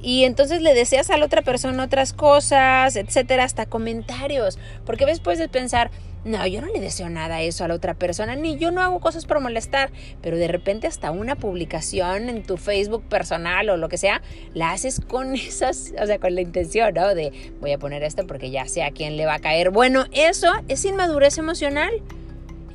Y 0.00 0.24
entonces 0.24 0.62
le 0.62 0.74
deseas 0.74 1.10
a 1.10 1.16
la 1.16 1.26
otra 1.26 1.42
persona 1.42 1.82
otras 1.82 2.12
cosas, 2.12 2.94
etcétera, 2.94 3.42
hasta 3.42 3.66
comentarios. 3.66 4.58
Porque 4.86 5.04
ves, 5.04 5.18
puedes 5.18 5.48
pensar, 5.48 5.90
no, 6.24 6.46
yo 6.46 6.60
no 6.60 6.66
le 6.66 6.80
deseo 6.80 7.08
nada 7.08 7.36
a 7.36 7.42
eso 7.42 7.64
a 7.64 7.68
la 7.68 7.74
otra 7.74 7.94
persona, 7.94 8.36
ni 8.36 8.58
yo 8.58 8.70
no 8.70 8.82
hago 8.82 9.00
cosas 9.00 9.24
por 9.24 9.40
molestar, 9.40 9.90
pero 10.20 10.36
de 10.36 10.48
repente 10.48 10.86
hasta 10.86 11.10
una 11.10 11.36
publicación 11.36 12.28
en 12.28 12.42
tu 12.42 12.56
Facebook 12.56 13.04
personal 13.04 13.68
o 13.70 13.76
lo 13.76 13.88
que 13.88 13.98
sea, 13.98 14.22
la 14.54 14.72
haces 14.72 15.00
con 15.00 15.34
esas, 15.34 15.92
o 16.00 16.06
sea, 16.06 16.18
con 16.18 16.34
la 16.34 16.40
intención, 16.40 16.94
¿no? 16.94 17.14
De 17.14 17.52
voy 17.60 17.72
a 17.72 17.78
poner 17.78 18.02
esto 18.02 18.26
porque 18.26 18.50
ya 18.50 18.66
sé 18.66 18.82
a 18.82 18.90
quién 18.90 19.16
le 19.16 19.26
va 19.26 19.34
a 19.34 19.38
caer. 19.38 19.70
Bueno, 19.70 20.06
eso 20.12 20.52
es 20.68 20.84
inmadurez 20.84 21.38
emocional. 21.38 21.90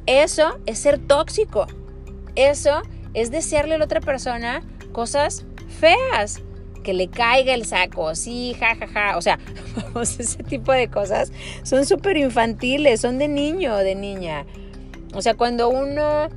Eso 0.05 0.59
es 0.65 0.79
ser 0.79 0.99
tóxico. 0.99 1.67
Eso 2.35 2.81
es 3.13 3.31
desearle 3.31 3.75
a 3.75 3.77
la 3.77 3.85
otra 3.85 4.01
persona 4.01 4.61
cosas 4.91 5.45
feas 5.79 6.41
que 6.83 6.93
le 6.93 7.07
caiga 7.07 7.53
el 7.53 7.65
saco, 7.65 8.13
sí, 8.15 8.55
ja, 8.59 8.75
ja, 8.75 8.87
ja. 8.87 9.17
O 9.17 9.21
sea, 9.21 9.39
ese 10.01 10.43
tipo 10.43 10.71
de 10.71 10.89
cosas 10.89 11.31
son 11.63 11.85
súper 11.85 12.17
infantiles, 12.17 13.01
son 13.01 13.17
de 13.17 13.27
niño 13.27 13.75
de 13.77 13.95
niña. 13.95 14.45
O 15.13 15.21
sea, 15.21 15.35
cuando 15.35 15.69
uno, 15.69 16.29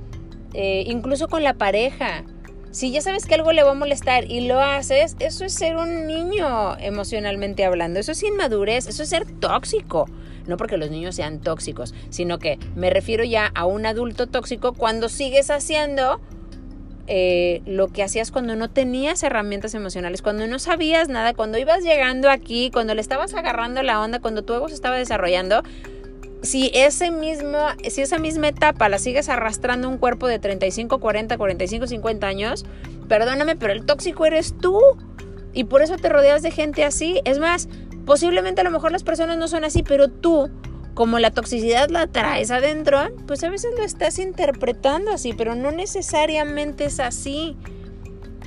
eh, 0.54 0.84
incluso 0.86 1.28
con 1.28 1.42
la 1.42 1.54
pareja, 1.54 2.24
si 2.70 2.92
ya 2.92 3.00
sabes 3.00 3.24
que 3.24 3.34
algo 3.34 3.52
le 3.52 3.62
va 3.62 3.70
a 3.70 3.74
molestar 3.74 4.30
y 4.30 4.46
lo 4.46 4.60
haces, 4.60 5.16
eso 5.18 5.46
es 5.46 5.54
ser 5.54 5.76
un 5.76 6.06
niño 6.06 6.76
emocionalmente 6.78 7.64
hablando, 7.64 7.98
eso 8.00 8.12
es 8.12 8.22
inmadurez, 8.22 8.86
eso 8.86 9.02
es 9.02 9.08
ser 9.08 9.24
tóxico. 9.24 10.06
No 10.46 10.56
porque 10.56 10.76
los 10.76 10.90
niños 10.90 11.16
sean 11.16 11.40
tóxicos, 11.40 11.94
sino 12.10 12.38
que 12.38 12.58
me 12.74 12.90
refiero 12.90 13.24
ya 13.24 13.50
a 13.54 13.64
un 13.64 13.86
adulto 13.86 14.26
tóxico 14.26 14.74
cuando 14.74 15.08
sigues 15.08 15.50
haciendo 15.50 16.20
eh, 17.06 17.62
lo 17.66 17.88
que 17.88 18.02
hacías 18.02 18.30
cuando 18.30 18.56
no 18.56 18.68
tenías 18.70 19.22
herramientas 19.22 19.74
emocionales, 19.74 20.22
cuando 20.22 20.46
no 20.46 20.58
sabías 20.58 21.08
nada, 21.08 21.34
cuando 21.34 21.58
ibas 21.58 21.82
llegando 21.82 22.30
aquí, 22.30 22.70
cuando 22.72 22.94
le 22.94 23.00
estabas 23.00 23.34
agarrando 23.34 23.82
la 23.82 24.00
onda, 24.00 24.20
cuando 24.20 24.42
tu 24.42 24.54
ego 24.54 24.68
se 24.68 24.74
estaba 24.74 24.96
desarrollando, 24.96 25.62
si, 26.42 26.70
ese 26.74 27.10
mismo, 27.10 27.58
si 27.88 28.02
esa 28.02 28.18
misma 28.18 28.48
etapa 28.48 28.88
la 28.88 28.98
sigues 28.98 29.28
arrastrando 29.28 29.88
un 29.88 29.98
cuerpo 29.98 30.26
de 30.26 30.38
35, 30.38 30.98
40, 30.98 31.36
45, 31.36 31.86
50 31.86 32.26
años, 32.26 32.64
perdóname, 33.08 33.56
pero 33.56 33.72
el 33.72 33.84
tóxico 33.84 34.26
eres 34.26 34.54
tú. 34.58 34.80
Y 35.52 35.64
por 35.64 35.82
eso 35.82 35.96
te 35.96 36.08
rodeas 36.08 36.42
de 36.42 36.50
gente 36.50 36.84
así. 36.84 37.20
Es 37.24 37.38
más, 37.38 37.68
posiblemente 38.04 38.60
a 38.60 38.64
lo 38.64 38.70
mejor 38.70 38.92
las 38.92 39.02
personas 39.02 39.38
no 39.38 39.48
son 39.48 39.64
así, 39.64 39.82
pero 39.82 40.08
tú 40.08 40.50
como 40.96 41.18
la 41.18 41.30
toxicidad 41.30 41.90
la 41.90 42.06
traes 42.06 42.50
adentro, 42.50 42.98
pues 43.26 43.44
a 43.44 43.50
veces 43.50 43.70
lo 43.76 43.84
estás 43.84 44.18
interpretando 44.18 45.10
así, 45.10 45.34
pero 45.34 45.54
no 45.54 45.70
necesariamente 45.70 46.86
es 46.86 47.00
así. 47.00 47.54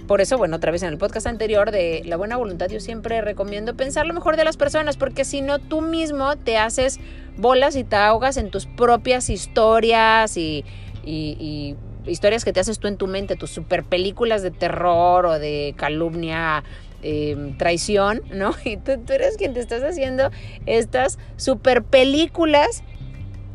Por 0.07 0.19
eso, 0.19 0.35
bueno, 0.39 0.55
otra 0.55 0.71
vez 0.71 0.81
en 0.81 0.89
el 0.89 0.97
podcast 0.97 1.27
anterior 1.27 1.69
de 1.69 2.01
la 2.05 2.17
buena 2.17 2.37
voluntad, 2.37 2.67
yo 2.67 2.79
siempre 2.79 3.21
recomiendo 3.21 3.77
pensar 3.77 4.07
lo 4.07 4.15
mejor 4.15 4.35
de 4.35 4.45
las 4.45 4.57
personas, 4.57 4.97
porque 4.97 5.25
si 5.25 5.41
no, 5.41 5.59
tú 5.59 5.81
mismo 5.81 6.37
te 6.37 6.57
haces 6.57 6.99
bolas 7.37 7.75
y 7.75 7.83
te 7.83 7.97
ahogas 7.97 8.35
en 8.37 8.49
tus 8.49 8.65
propias 8.65 9.29
historias 9.29 10.35
y, 10.35 10.65
y 11.03 11.75
historias 12.07 12.43
que 12.43 12.51
te 12.51 12.61
haces 12.61 12.79
tú 12.79 12.87
en 12.87 12.97
tu 12.97 13.05
mente, 13.05 13.35
tus 13.35 13.51
super 13.51 13.83
películas 13.83 14.41
de 14.41 14.49
terror 14.49 15.27
o 15.27 15.37
de 15.37 15.75
calumnia 15.77 16.63
Em, 17.01 17.55
traición, 17.57 18.21
¿no? 18.33 18.53
Y 18.65 18.75
tú, 18.75 18.91
eres 19.09 19.37
quien 19.37 19.53
te 19.53 19.61
estás 19.61 19.83
haciendo 19.83 20.31
estas 20.65 21.17
super 21.37 21.83
películas 21.83 22.83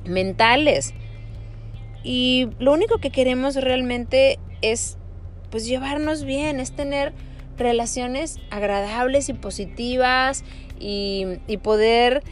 mentales. 0.07 0.95
Y 2.03 2.49
lo 2.59 2.73
único 2.73 2.99
que 2.99 3.11
queremos 3.11 3.57
realmente 3.57 4.39
es 4.63 4.97
pues 5.51 5.67
llevarnos 5.67 6.25
bien, 6.25 6.59
es 6.59 6.73
tener 6.73 7.13
relaciones 7.57 8.39
agradables 8.51 9.29
y 9.29 9.35
positivas 9.35 10.43
y, 10.81 11.27
y 11.47 11.59
poder 11.59 12.23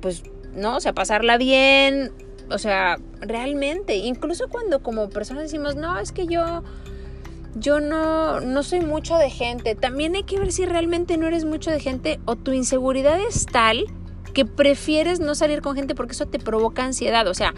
pues 0.00 0.24
no, 0.54 0.76
o 0.76 0.80
sea, 0.80 0.92
pasarla 0.92 1.36
bien, 1.36 2.10
o 2.50 2.58
sea, 2.58 2.98
realmente, 3.20 3.96
incluso 3.96 4.48
cuando 4.48 4.82
como 4.82 5.10
personas 5.10 5.44
decimos, 5.44 5.76
no, 5.76 5.98
es 5.98 6.12
que 6.12 6.26
yo 6.26 6.62
yo 7.56 7.80
no, 7.80 8.40
no 8.40 8.62
soy 8.62 8.80
mucho 8.80 9.16
de 9.16 9.30
gente. 9.30 9.74
También 9.74 10.14
hay 10.14 10.24
que 10.24 10.38
ver 10.38 10.52
si 10.52 10.66
realmente 10.66 11.16
no 11.16 11.26
eres 11.26 11.44
mucho 11.44 11.70
de 11.70 11.80
gente 11.80 12.20
o 12.24 12.36
tu 12.36 12.52
inseguridad 12.52 13.18
es 13.20 13.46
tal 13.46 13.84
que 14.32 14.44
prefieres 14.44 15.20
no 15.20 15.34
salir 15.34 15.62
con 15.62 15.76
gente 15.76 15.94
porque 15.94 16.12
eso 16.12 16.26
te 16.26 16.38
provoca 16.38 16.84
ansiedad. 16.84 17.26
O 17.28 17.34
sea, 17.34 17.54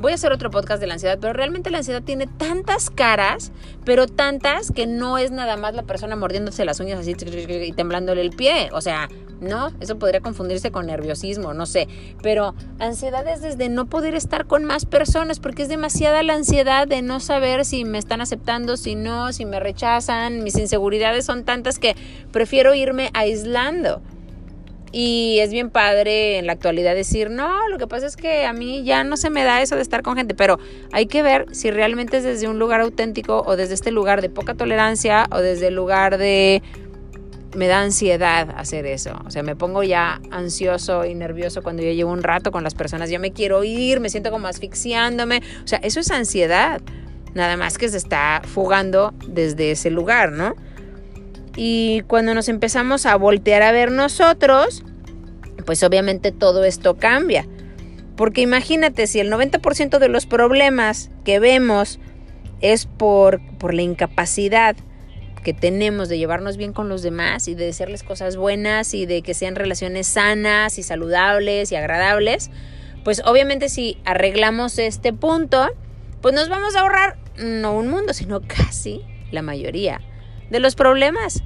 voy 0.00 0.12
a 0.12 0.14
hacer 0.14 0.32
otro 0.32 0.50
podcast 0.50 0.80
de 0.80 0.86
la 0.86 0.94
ansiedad, 0.94 1.18
pero 1.20 1.32
realmente 1.32 1.70
la 1.70 1.78
ansiedad 1.78 2.02
tiene 2.02 2.26
tantas 2.26 2.90
caras, 2.90 3.52
pero 3.84 4.06
tantas 4.06 4.72
que 4.72 4.86
no 4.86 5.18
es 5.18 5.30
nada 5.30 5.56
más 5.56 5.74
la 5.74 5.82
persona 5.82 6.16
mordiéndose 6.16 6.64
las 6.64 6.80
uñas 6.80 7.00
así 7.00 7.14
y 7.18 7.72
temblándole 7.72 8.22
el 8.22 8.30
pie. 8.30 8.70
O 8.72 8.80
sea, 8.80 9.08
no, 9.40 9.70
eso 9.80 9.98
podría 9.98 10.20
confundirse 10.20 10.70
con 10.70 10.86
nerviosismo, 10.86 11.54
no 11.54 11.66
sé. 11.66 11.88
Pero 12.22 12.54
ansiedad 12.78 13.26
es 13.26 13.42
desde 13.42 13.68
no 13.68 13.86
poder 13.86 14.14
estar 14.14 14.46
con 14.46 14.64
más 14.64 14.86
personas, 14.86 15.40
porque 15.40 15.62
es 15.62 15.68
demasiada 15.68 16.22
la 16.22 16.34
ansiedad 16.34 16.86
de 16.86 17.02
no 17.02 17.20
saber 17.20 17.64
si 17.64 17.84
me 17.84 17.98
están 17.98 18.20
aceptando, 18.20 18.76
si 18.76 18.94
no, 18.94 19.32
si 19.32 19.44
me 19.44 19.60
rechazan. 19.60 20.42
Mis 20.42 20.56
inseguridades 20.56 21.24
son 21.24 21.44
tantas 21.44 21.78
que 21.78 21.96
prefiero 22.32 22.74
irme 22.74 23.10
aislando. 23.14 24.02
Y 24.92 25.38
es 25.38 25.52
bien 25.52 25.70
padre 25.70 26.38
en 26.38 26.46
la 26.46 26.52
actualidad 26.52 26.94
decir, 26.94 27.30
no, 27.30 27.68
lo 27.68 27.78
que 27.78 27.86
pasa 27.86 28.06
es 28.06 28.16
que 28.16 28.44
a 28.44 28.52
mí 28.52 28.82
ya 28.82 29.04
no 29.04 29.16
se 29.16 29.30
me 29.30 29.44
da 29.44 29.62
eso 29.62 29.76
de 29.76 29.82
estar 29.82 30.02
con 30.02 30.16
gente, 30.16 30.34
pero 30.34 30.58
hay 30.90 31.06
que 31.06 31.22
ver 31.22 31.46
si 31.52 31.70
realmente 31.70 32.16
es 32.16 32.24
desde 32.24 32.48
un 32.48 32.58
lugar 32.58 32.80
auténtico 32.80 33.42
o 33.46 33.56
desde 33.56 33.74
este 33.74 33.92
lugar 33.92 34.20
de 34.20 34.30
poca 34.30 34.54
tolerancia 34.54 35.28
o 35.30 35.38
desde 35.38 35.68
el 35.68 35.74
lugar 35.74 36.18
de... 36.18 36.62
Me 37.54 37.66
da 37.66 37.80
ansiedad 37.80 38.48
hacer 38.56 38.86
eso, 38.86 39.10
o 39.26 39.30
sea, 39.32 39.42
me 39.42 39.56
pongo 39.56 39.82
ya 39.82 40.20
ansioso 40.30 41.04
y 41.04 41.16
nervioso 41.16 41.62
cuando 41.62 41.82
yo 41.82 41.90
llevo 41.90 42.12
un 42.12 42.22
rato 42.22 42.52
con 42.52 42.62
las 42.62 42.76
personas, 42.76 43.10
ya 43.10 43.18
me 43.18 43.32
quiero 43.32 43.64
ir, 43.64 43.98
me 43.98 44.08
siento 44.08 44.30
como 44.30 44.46
asfixiándome, 44.46 45.42
o 45.64 45.66
sea, 45.66 45.80
eso 45.82 45.98
es 45.98 46.12
ansiedad, 46.12 46.80
nada 47.34 47.56
más 47.56 47.76
que 47.76 47.88
se 47.88 47.96
está 47.96 48.40
fugando 48.44 49.12
desde 49.26 49.72
ese 49.72 49.90
lugar, 49.90 50.30
¿no? 50.30 50.54
Y 51.56 52.02
cuando 52.02 52.34
nos 52.34 52.48
empezamos 52.48 53.06
a 53.06 53.16
voltear 53.16 53.62
a 53.62 53.72
ver 53.72 53.90
nosotros, 53.90 54.84
pues 55.66 55.82
obviamente 55.82 56.32
todo 56.32 56.64
esto 56.64 56.96
cambia. 56.96 57.46
Porque 58.16 58.42
imagínate, 58.42 59.06
si 59.06 59.20
el 59.20 59.32
90% 59.32 59.98
de 59.98 60.08
los 60.08 60.26
problemas 60.26 61.10
que 61.24 61.40
vemos 61.40 61.98
es 62.60 62.86
por, 62.86 63.40
por 63.58 63.74
la 63.74 63.82
incapacidad 63.82 64.76
que 65.42 65.54
tenemos 65.54 66.10
de 66.10 66.18
llevarnos 66.18 66.58
bien 66.58 66.74
con 66.74 66.90
los 66.90 67.02
demás 67.02 67.48
y 67.48 67.54
de 67.54 67.64
decirles 67.64 68.02
cosas 68.02 68.36
buenas 68.36 68.92
y 68.92 69.06
de 69.06 69.22
que 69.22 69.32
sean 69.32 69.56
relaciones 69.56 70.06
sanas 70.06 70.78
y 70.78 70.82
saludables 70.82 71.72
y 71.72 71.76
agradables, 71.76 72.50
pues 73.04 73.22
obviamente 73.24 73.70
si 73.70 73.96
arreglamos 74.04 74.78
este 74.78 75.14
punto, 75.14 75.70
pues 76.20 76.34
nos 76.34 76.50
vamos 76.50 76.76
a 76.76 76.80
ahorrar 76.80 77.16
no 77.38 77.74
un 77.74 77.88
mundo, 77.88 78.12
sino 78.12 78.42
casi 78.42 79.00
la 79.30 79.40
mayoría 79.40 80.02
de 80.50 80.60
los 80.60 80.74
problemas. 80.74 81.42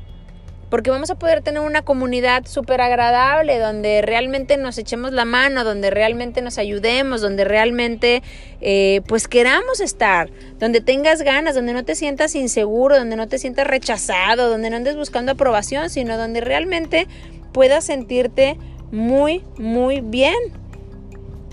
Porque 0.70 0.90
vamos 0.90 1.10
a 1.10 1.14
poder 1.14 1.40
tener 1.42 1.60
una 1.60 1.82
comunidad 1.82 2.46
súper 2.46 2.80
agradable, 2.80 3.60
donde 3.60 4.02
realmente 4.02 4.56
nos 4.56 4.76
echemos 4.76 5.12
la 5.12 5.24
mano, 5.24 5.62
donde 5.62 5.90
realmente 5.90 6.42
nos 6.42 6.58
ayudemos, 6.58 7.20
donde 7.20 7.44
realmente 7.44 8.24
eh, 8.60 9.02
pues 9.06 9.28
queramos 9.28 9.78
estar, 9.80 10.30
donde 10.58 10.80
tengas 10.80 11.22
ganas, 11.22 11.54
donde 11.54 11.74
no 11.74 11.84
te 11.84 11.94
sientas 11.94 12.34
inseguro, 12.34 12.98
donde 12.98 13.14
no 13.14 13.28
te 13.28 13.38
sientas 13.38 13.68
rechazado, 13.68 14.48
donde 14.48 14.70
no 14.70 14.76
andes 14.76 14.96
buscando 14.96 15.32
aprobación, 15.32 15.90
sino 15.90 16.18
donde 16.18 16.40
realmente 16.40 17.06
puedas 17.52 17.84
sentirte 17.84 18.58
muy, 18.90 19.44
muy 19.58 20.00
bien. 20.00 20.34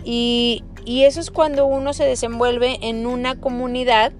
Y, 0.04 0.64
y 0.84 1.04
eso 1.04 1.20
es 1.20 1.30
cuando 1.30 1.68
uno 1.68 1.94
se 1.94 2.06
desenvuelve 2.06 2.80
en 2.82 3.06
una 3.06 3.40
comunidad 3.40 4.14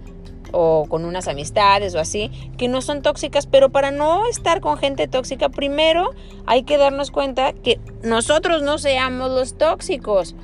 o 0.52 0.86
con 0.88 1.06
unas 1.06 1.28
amistades 1.28 1.96
o 1.96 2.00
así, 2.00 2.32
que 2.58 2.68
no 2.68 2.82
son 2.82 3.02
tóxicas, 3.02 3.48
pero 3.48 3.70
para 3.70 3.92
no 3.92 4.26
estar 4.28 4.62
con 4.62 4.78
gente 4.78 5.08
tóxica, 5.08 5.50
primero 5.50 6.12
hay 6.46 6.64
que 6.64 6.78
darnos 6.78 7.12
cuenta 7.12 7.54
que 7.54 7.80
nosotros 8.04 8.62
no 8.62 8.78
seamos 8.78 9.32
los 9.32 9.58
tóxicos. 9.58 10.36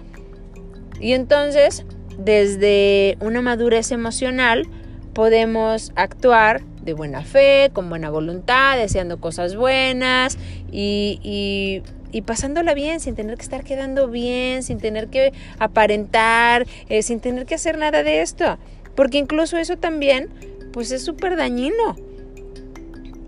Y 0.99 1.13
entonces, 1.13 1.85
desde 2.17 3.17
una 3.21 3.41
madurez 3.41 3.91
emocional, 3.91 4.67
podemos 5.13 5.91
actuar 5.95 6.61
de 6.87 6.93
buena 6.93 7.23
fe, 7.23 7.69
con 7.73 7.89
buena 7.89 8.09
voluntad, 8.09 8.77
deseando 8.77 9.19
cosas 9.19 9.55
buenas 9.55 10.37
y, 10.71 11.83
y, 12.11 12.21
pasándola 12.21 12.73
bien, 12.73 12.99
sin 12.99 13.13
tener 13.13 13.35
que 13.35 13.43
estar 13.43 13.63
quedando 13.63 14.07
bien, 14.07 14.63
sin 14.63 14.79
tener 14.79 15.07
que 15.07 15.33
aparentar, 15.59 16.65
eh, 16.89 17.03
sin 17.03 17.19
tener 17.19 17.45
que 17.45 17.55
hacer 17.55 17.77
nada 17.77 18.03
de 18.03 18.21
esto. 18.21 18.57
Porque 18.97 19.19
incluso 19.19 19.57
eso 19.57 19.77
también, 19.77 20.27
pues 20.73 20.91
es 20.91 21.05
súper 21.05 21.37
dañino. 21.37 21.95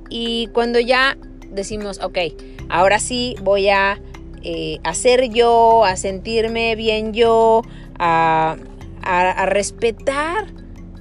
Y 0.09 0.47
cuando 0.47 0.79
ya 0.79 1.15
decimos, 1.51 1.99
ok, 2.01 2.17
ahora 2.69 2.99
sí 2.99 3.35
voy 3.43 3.69
a 3.69 4.01
eh, 4.41 4.79
hacer 4.83 5.29
yo, 5.29 5.85
a 5.85 5.95
sentirme 5.95 6.75
bien 6.75 7.13
yo, 7.13 7.61
a, 7.99 8.57
a, 9.03 9.45
respetar 9.45 10.47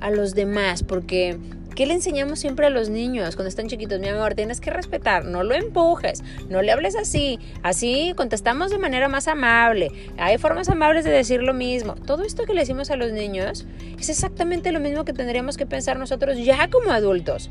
a 0.01 0.11
los 0.11 0.35
demás, 0.35 0.83
porque 0.83 1.39
¿Qué 1.79 1.87
le 1.87 1.95
enseñamos 1.95 2.41
siempre 2.41 2.67
a 2.67 2.71
los 2.71 2.89
niños 2.89 3.37
cuando 3.37 3.49
están 3.49 3.69
chiquitos? 3.69 4.01
Mi 4.01 4.09
amor, 4.09 4.35
tienes 4.35 4.61
que 4.61 4.69
respetar, 4.69 5.25
no 5.25 5.45
lo 5.45 5.55
empujes, 5.55 6.25
no 6.49 6.61
le 6.61 6.73
hables 6.73 6.97
así, 6.97 7.39
así 7.63 8.15
contestamos 8.17 8.73
de 8.73 8.79
manera 8.79 9.07
más 9.07 9.29
amable, 9.29 9.93
hay 10.17 10.39
formas 10.39 10.69
amables 10.69 11.05
de 11.05 11.13
decir 11.13 11.41
lo 11.41 11.55
mismo. 11.55 11.95
Todo 11.95 12.25
esto 12.25 12.47
que 12.47 12.53
le 12.53 12.63
decimos 12.63 12.91
a 12.91 12.97
los 12.97 13.13
niños 13.13 13.65
es 13.97 14.09
exactamente 14.09 14.73
lo 14.73 14.81
mismo 14.81 15.05
que 15.05 15.13
tendríamos 15.13 15.57
que 15.57 15.67
pensar 15.67 16.01
nosotros 16.01 16.37
ya 16.39 16.69
como 16.69 16.91
adultos, 16.91 17.49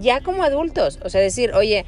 ya 0.00 0.20
como 0.22 0.42
adultos, 0.42 0.98
o 1.04 1.08
sea, 1.08 1.20
decir, 1.20 1.52
oye, 1.54 1.84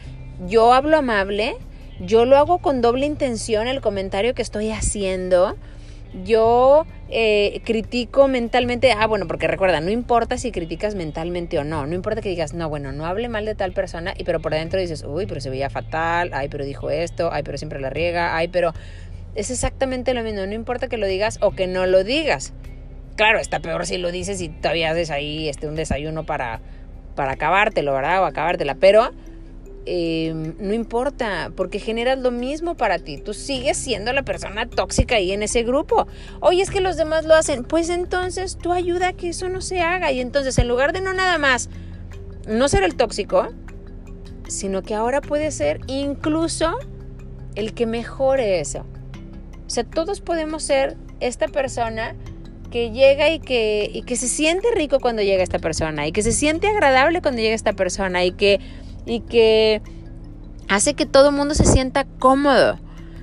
yo 0.47 0.73
hablo 0.73 0.97
amable, 0.97 1.57
yo 1.99 2.25
lo 2.25 2.37
hago 2.37 2.59
con 2.59 2.83
doble 2.83 3.05
intención 3.05 3.67
el 3.67 3.81
comentario 3.81 4.33
que 4.33 4.43
estoy 4.43 4.71
haciendo, 4.71 5.57
yo 6.25 6.87
eh, 7.15 7.61
critico 7.65 8.27
mentalmente, 8.27 8.91
ah, 8.93 9.07
bueno, 9.07 9.27
porque 9.27 9.47
recuerda, 9.47 9.83
no 9.83 9.91
importa 9.91 10.39
si 10.39 10.51
criticas 10.51 10.95
mentalmente 10.95 11.59
o 11.59 11.65
no, 11.65 11.87
no 11.87 11.95
importa 11.95 12.23
que 12.23 12.31
digas, 12.31 12.55
no, 12.55 12.71
bueno, 12.71 12.91
no 12.93 13.05
hable 13.05 13.29
mal 13.29 13.45
de 13.45 13.55
tal 13.55 13.73
persona, 13.73 14.15
y 14.17 14.25
pero 14.25 14.41
por 14.41 14.55
adentro 14.55 14.81
dices, 14.81 15.05
uy, 15.07 15.27
pero 15.27 15.41
se 15.43 15.51
veía 15.51 15.69
fatal, 15.69 16.31
ay, 16.33 16.49
pero 16.49 16.65
dijo 16.65 16.89
esto, 16.89 17.31
ay, 17.31 17.43
pero 17.43 17.59
siempre 17.59 17.81
la 17.81 17.91
riega, 17.91 18.35
ay, 18.35 18.49
pero 18.49 18.73
es 19.35 19.51
exactamente 19.51 20.15
lo 20.15 20.23
mismo, 20.23 20.47
no 20.47 20.55
importa 20.55 20.89
que 20.89 20.97
lo 20.97 21.07
digas 21.07 21.39
o 21.43 21.51
que 21.51 21.67
no 21.67 21.85
lo 21.85 22.03
digas. 22.03 22.55
Claro, 23.17 23.39
está 23.39 23.61
peor 23.61 23.85
si 23.85 23.99
lo 23.99 24.11
dices 24.11 24.41
y 24.41 24.49
todavía 24.49 24.91
haces 24.91 25.11
ahí 25.11 25.51
este, 25.51 25.67
un 25.67 25.75
desayuno 25.75 26.25
para, 26.25 26.63
para 27.15 27.33
acabártelo, 27.33 27.93
¿verdad? 27.93 28.23
O 28.23 28.25
acabártela, 28.25 28.77
pero 28.77 29.11
Em, 29.85 30.55
no 30.61 30.75
importa, 30.75 31.51
porque 31.57 31.81
generas 31.81 32.19
lo 32.19 32.31
mismo 32.31 32.77
para 32.77 32.99
ti. 32.99 33.19
Tú 33.19 33.35
sigues 33.35 33.77
siendo 33.77 34.13
la 34.13 34.23
persona 34.23 34.69
tóxica 34.69 35.17
ahí 35.17 35.33
en 35.33 35.43
ese 35.43 35.65
grupo. 35.65 36.07
Oye, 36.41 36.63
es 36.63 36.71
que 36.71 36.81
los 36.81 36.97
demás 36.97 37.25
lo 37.25 37.35
hacen. 37.35 37.65
Pues 37.65 37.89
entonces 37.89 38.59
tú 38.59 38.73
ayuda 38.73 39.09
a 39.09 39.13
que 39.13 39.31
eso 39.31 39.49
no 39.49 39.61
se 39.61 39.81
haga. 39.81 40.13
Y 40.13 40.21
entonces, 40.21 40.57
en 40.59 40.69
lugar 40.69 40.93
de 40.93 41.01
no 41.01 41.13
nada 41.13 41.39
más 41.39 41.69
no 42.47 42.69
ser 42.69 42.85
el 42.85 42.95
tóxico, 42.95 43.49
sino 44.47 44.83
que 44.83 44.95
ahora 44.95 45.21
puede 45.21 45.51
ser 45.51 45.81
incluso 45.89 46.79
el 47.57 47.75
que 47.75 47.87
mejore 47.87 48.61
eso. 48.61 48.87
O 49.67 49.71
sea, 49.71 49.85
todos 49.85 50.21
podemos 50.21 50.63
ser 50.63 50.97
esta 51.21 51.49
persona 51.49 52.15
que 52.71 52.91
llega 52.91 53.31
y 53.31 53.39
que, 53.39 53.91
y 53.93 54.03
que 54.03 54.17
se 54.17 54.29
siente 54.29 54.69
rico 54.75 54.99
cuando 55.01 55.23
llega 55.23 55.43
esta 55.43 55.59
persona, 55.59 56.07
y 56.07 56.13
que 56.13 56.23
se 56.23 56.33
siente 56.33 56.69
agradable 56.69 57.21
cuando 57.21 57.41
llega 57.41 57.55
esta 57.55 57.75
persona, 57.75 58.25
y 58.25 58.33
que 58.33 58.61
y 59.07 59.21
que 59.21 59.83
hace 60.69 60.95
que 60.95 61.07
todo 61.07 61.31
el 61.31 61.37
mundo 61.37 61.55
se 61.55 61.65
sienta 61.65 62.05
cómodo. 62.19 62.79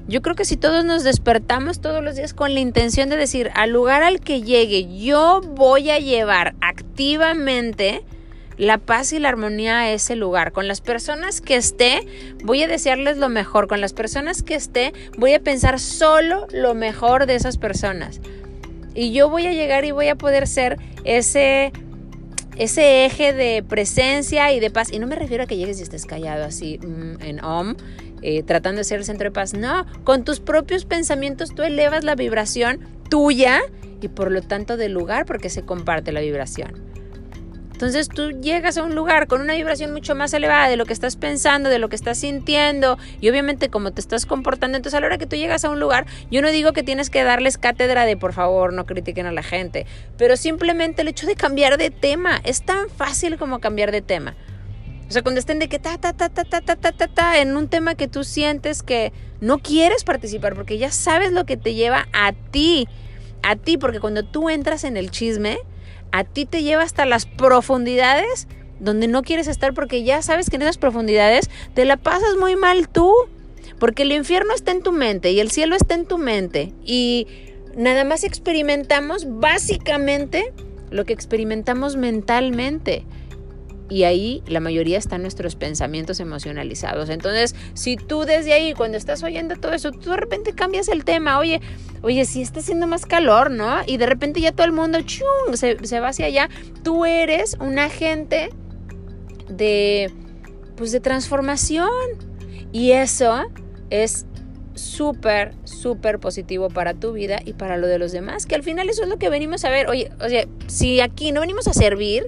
Yo 0.07 0.23
creo 0.23 0.35
que 0.35 0.45
si 0.45 0.57
todos 0.57 0.85
nos 0.85 1.03
despertamos 1.03 1.81
todos 1.81 2.03
los 2.03 2.15
días 2.15 2.33
con 2.33 2.53
la 2.55 2.59
intención 2.59 3.09
de 3.09 3.15
decir, 3.15 3.51
al 3.53 3.69
lugar 3.71 4.01
al 4.01 4.21
que 4.21 4.41
llegue, 4.41 4.97
yo 4.97 5.41
voy 5.41 5.91
a 5.91 5.99
llevar 5.99 6.55
activamente 6.61 8.03
la 8.57 8.77
paz 8.77 9.13
y 9.13 9.19
la 9.19 9.29
armonía 9.29 9.79
a 9.79 9.91
ese 9.91 10.15
lugar. 10.15 10.51
Con 10.51 10.67
las 10.67 10.81
personas 10.81 11.41
que 11.41 11.55
esté, 11.55 12.05
voy 12.43 12.63
a 12.63 12.67
desearles 12.67 13.17
lo 13.17 13.29
mejor. 13.29 13.67
Con 13.67 13.81
las 13.81 13.93
personas 13.93 14.43
que 14.43 14.55
esté, 14.55 14.93
voy 15.17 15.33
a 15.33 15.39
pensar 15.39 15.79
solo 15.79 16.47
lo 16.51 16.73
mejor 16.73 17.25
de 17.25 17.35
esas 17.35 17.57
personas. 17.57 18.19
Y 18.95 19.13
yo 19.13 19.29
voy 19.29 19.45
a 19.45 19.53
llegar 19.53 19.85
y 19.85 19.91
voy 19.91 20.09
a 20.09 20.15
poder 20.15 20.47
ser 20.47 20.77
ese 21.05 21.71
ese 22.59 23.05
eje 23.05 23.33
de 23.33 23.63
presencia 23.63 24.51
y 24.51 24.59
de 24.59 24.69
paz. 24.69 24.91
Y 24.91 24.99
no 24.99 25.07
me 25.07 25.15
refiero 25.15 25.43
a 25.43 25.47
que 25.47 25.57
llegues 25.57 25.79
y 25.79 25.83
estés 25.83 26.05
callado 26.05 26.45
así 26.45 26.77
mm, 26.77 27.21
en 27.21 27.43
OM, 27.43 27.75
eh, 28.21 28.43
tratando 28.43 28.79
de 28.79 28.83
ser 28.83 28.99
el 28.99 29.05
centro 29.05 29.29
de 29.29 29.31
paz. 29.31 29.53
No, 29.53 29.87
con 30.03 30.23
tus 30.23 30.39
propios 30.39 30.85
pensamientos 30.85 31.55
tú 31.55 31.63
elevas 31.63 32.03
la 32.03 32.15
vibración 32.15 32.81
tuya 33.09 33.61
y 34.01 34.09
por 34.09 34.31
lo 34.31 34.41
tanto 34.41 34.77
del 34.77 34.91
lugar 34.91 35.25
porque 35.25 35.49
se 35.49 35.63
comparte 35.63 36.11
la 36.11 36.19
vibración. 36.19 36.88
Entonces 37.79 38.09
tú 38.09 38.31
llegas 38.31 38.77
a 38.77 38.83
un 38.83 38.93
lugar 38.93 39.27
con 39.27 39.39
una 39.39 39.53
vibración 39.53 39.93
mucho 39.93 40.13
más 40.13 40.33
elevada 40.33 40.67
de 40.67 40.75
lo 40.75 40.85
que 40.85 40.91
estás 40.91 41.15
pensando, 41.15 41.69
de 41.69 41.79
lo 41.79 41.87
que 41.87 41.95
estás 41.95 42.17
sintiendo 42.17 42.97
y 43.21 43.29
obviamente 43.29 43.69
cómo 43.69 43.91
te 43.91 44.01
estás 44.01 44.25
comportando. 44.25 44.75
Entonces 44.75 44.97
a 44.97 44.99
la 44.99 45.07
hora 45.07 45.17
que 45.17 45.25
tú 45.25 45.37
llegas 45.37 45.63
a 45.63 45.69
un 45.69 45.79
lugar, 45.79 46.05
yo 46.29 46.41
no 46.41 46.51
digo 46.51 46.73
que 46.73 46.83
tienes 46.83 47.09
que 47.09 47.23
darles 47.23 47.57
cátedra 47.57 48.05
de 48.05 48.17
por 48.17 48.33
favor 48.33 48.73
no 48.73 48.85
critiquen 48.85 49.27
a 49.27 49.31
la 49.31 49.43
gente, 49.43 49.85
pero 50.17 50.35
simplemente 50.35 51.03
el 51.03 51.07
hecho 51.07 51.25
de 51.25 51.35
cambiar 51.35 51.77
de 51.77 51.89
tema 51.89 52.41
es 52.43 52.63
tan 52.63 52.89
fácil 52.89 53.37
como 53.37 53.59
cambiar 53.59 53.93
de 53.93 54.01
tema. 54.01 54.35
O 55.07 55.11
sea, 55.13 55.21
cuando 55.21 55.39
estén 55.39 55.59
de 55.59 55.69
que 55.69 55.79
ta, 55.79 55.97
ta, 55.97 56.11
ta, 56.11 56.27
ta, 56.27 56.43
ta, 56.43 56.59
ta, 56.59 56.75
ta, 56.75 56.91
ta, 56.91 57.07
ta, 57.07 57.39
en 57.39 57.55
un 57.55 57.69
tema 57.69 57.95
que 57.95 58.09
tú 58.09 58.25
sientes 58.25 58.83
que 58.83 59.13
no 59.39 59.59
quieres 59.59 60.03
participar 60.03 60.53
porque 60.53 60.77
ya 60.77 60.91
sabes 60.91 61.31
lo 61.31 61.45
que 61.45 61.55
te 61.55 61.75
lleva 61.75 62.09
a 62.11 62.33
ti, 62.33 62.89
a 63.41 63.55
ti, 63.55 63.77
porque 63.77 64.01
cuando 64.01 64.23
tú 64.23 64.49
entras 64.49 64.83
en 64.83 64.97
el 64.97 65.11
chisme, 65.11 65.59
a 66.11 66.23
ti 66.23 66.45
te 66.45 66.63
lleva 66.63 66.83
hasta 66.83 67.05
las 67.05 67.25
profundidades 67.25 68.47
donde 68.79 69.07
no 69.07 69.23
quieres 69.23 69.47
estar 69.47 69.73
porque 69.73 70.03
ya 70.03 70.21
sabes 70.21 70.49
que 70.49 70.55
en 70.55 70.63
esas 70.63 70.77
profundidades 70.77 71.49
te 71.73 71.85
la 71.85 71.97
pasas 71.97 72.35
muy 72.39 72.55
mal 72.55 72.89
tú. 72.89 73.13
Porque 73.77 74.03
el 74.03 74.11
infierno 74.11 74.53
está 74.53 74.71
en 74.71 74.83
tu 74.83 74.91
mente 74.91 75.31
y 75.31 75.39
el 75.39 75.51
cielo 75.51 75.73
está 75.73 75.95
en 75.95 76.05
tu 76.05 76.17
mente. 76.17 76.73
Y 76.83 77.27
nada 77.77 78.03
más 78.03 78.25
experimentamos 78.25 79.25
básicamente 79.39 80.51
lo 80.89 81.05
que 81.05 81.13
experimentamos 81.13 81.95
mentalmente 81.95 83.05
y 83.89 84.03
ahí 84.03 84.43
la 84.47 84.59
mayoría 84.59 84.97
están 84.97 85.23
nuestros 85.23 85.55
pensamientos 85.55 86.19
emocionalizados. 86.19 87.09
Entonces, 87.09 87.55
si 87.73 87.97
tú 87.97 88.21
desde 88.21 88.53
ahí, 88.53 88.73
cuando 88.73 88.97
estás 88.97 89.23
oyendo 89.23 89.55
todo 89.55 89.73
eso, 89.73 89.91
tú 89.91 90.11
de 90.11 90.17
repente 90.17 90.53
cambias 90.53 90.87
el 90.87 91.03
tema, 91.03 91.39
oye, 91.39 91.59
oye, 92.01 92.25
si 92.25 92.41
está 92.41 92.59
haciendo 92.59 92.87
más 92.87 93.05
calor, 93.05 93.51
¿no? 93.51 93.77
Y 93.85 93.97
de 93.97 94.05
repente 94.05 94.41
ya 94.41 94.51
todo 94.51 94.65
el 94.65 94.71
mundo 94.71 94.99
chung, 95.01 95.55
se, 95.55 95.77
se 95.85 95.99
va 95.99 96.09
hacia 96.09 96.25
allá, 96.25 96.49
tú 96.83 97.05
eres 97.05 97.57
un 97.59 97.79
agente 97.79 98.49
de, 99.49 100.11
pues, 100.75 100.91
de 100.91 100.99
transformación. 100.99 101.89
Y 102.71 102.91
eso 102.91 103.45
es 103.89 104.25
súper, 104.75 105.53
súper 105.65 106.19
positivo 106.19 106.69
para 106.69 106.93
tu 106.93 107.11
vida 107.13 107.39
y 107.43 107.53
para 107.53 107.77
lo 107.77 107.87
de 107.87 107.99
los 107.99 108.11
demás, 108.11 108.45
que 108.45 108.55
al 108.55 108.63
final 108.63 108.89
eso 108.89 109.03
es 109.03 109.09
lo 109.09 109.17
que 109.17 109.29
venimos 109.29 109.65
a 109.65 109.69
ver. 109.69 109.89
Oye, 109.89 110.11
oye, 110.23 110.47
si 110.67 111.01
aquí 111.01 111.31
no 111.31 111.41
venimos 111.41 111.67
a 111.67 111.73
servir, 111.73 112.27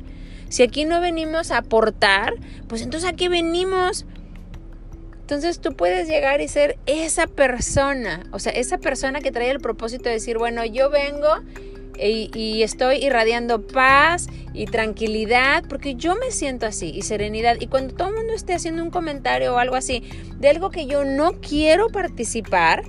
si 0.49 0.63
aquí 0.63 0.85
no 0.85 0.99
venimos 0.99 1.51
a 1.51 1.59
aportar, 1.59 2.33
pues 2.67 2.81
entonces 2.81 3.09
aquí 3.09 3.27
venimos. 3.27 4.05
Entonces 5.31 5.61
tú 5.61 5.71
puedes 5.77 6.09
llegar 6.09 6.41
y 6.41 6.49
ser 6.49 6.77
esa 6.87 7.25
persona, 7.25 8.25
o 8.33 8.39
sea, 8.39 8.51
esa 8.51 8.79
persona 8.79 9.21
que 9.21 9.31
trae 9.31 9.49
el 9.49 9.61
propósito 9.61 10.09
de 10.09 10.15
decir, 10.15 10.37
bueno, 10.37 10.65
yo 10.65 10.89
vengo 10.89 11.29
y, 11.97 12.63
estoy 12.63 12.97
irradiando 12.97 13.65
paz 13.65 14.27
y 14.53 14.65
tranquilidad, 14.65 15.63
porque 15.69 15.95
yo 15.95 16.17
me 16.17 16.31
siento 16.31 16.65
así, 16.65 16.91
y 16.93 17.03
serenidad. 17.03 17.55
Y 17.61 17.67
cuando 17.67 17.95
todo 17.95 18.09
el 18.09 18.15
mundo 18.15 18.33
esté 18.33 18.53
haciendo 18.53 18.83
un 18.83 18.89
comentario 18.91 19.55
o 19.55 19.57
algo 19.57 19.75
así 19.77 20.03
de 20.37 20.49
algo 20.49 20.69
que 20.69 20.85
yo 20.85 21.05
no 21.05 21.39
quiero 21.39 21.87
participar, 21.87 22.83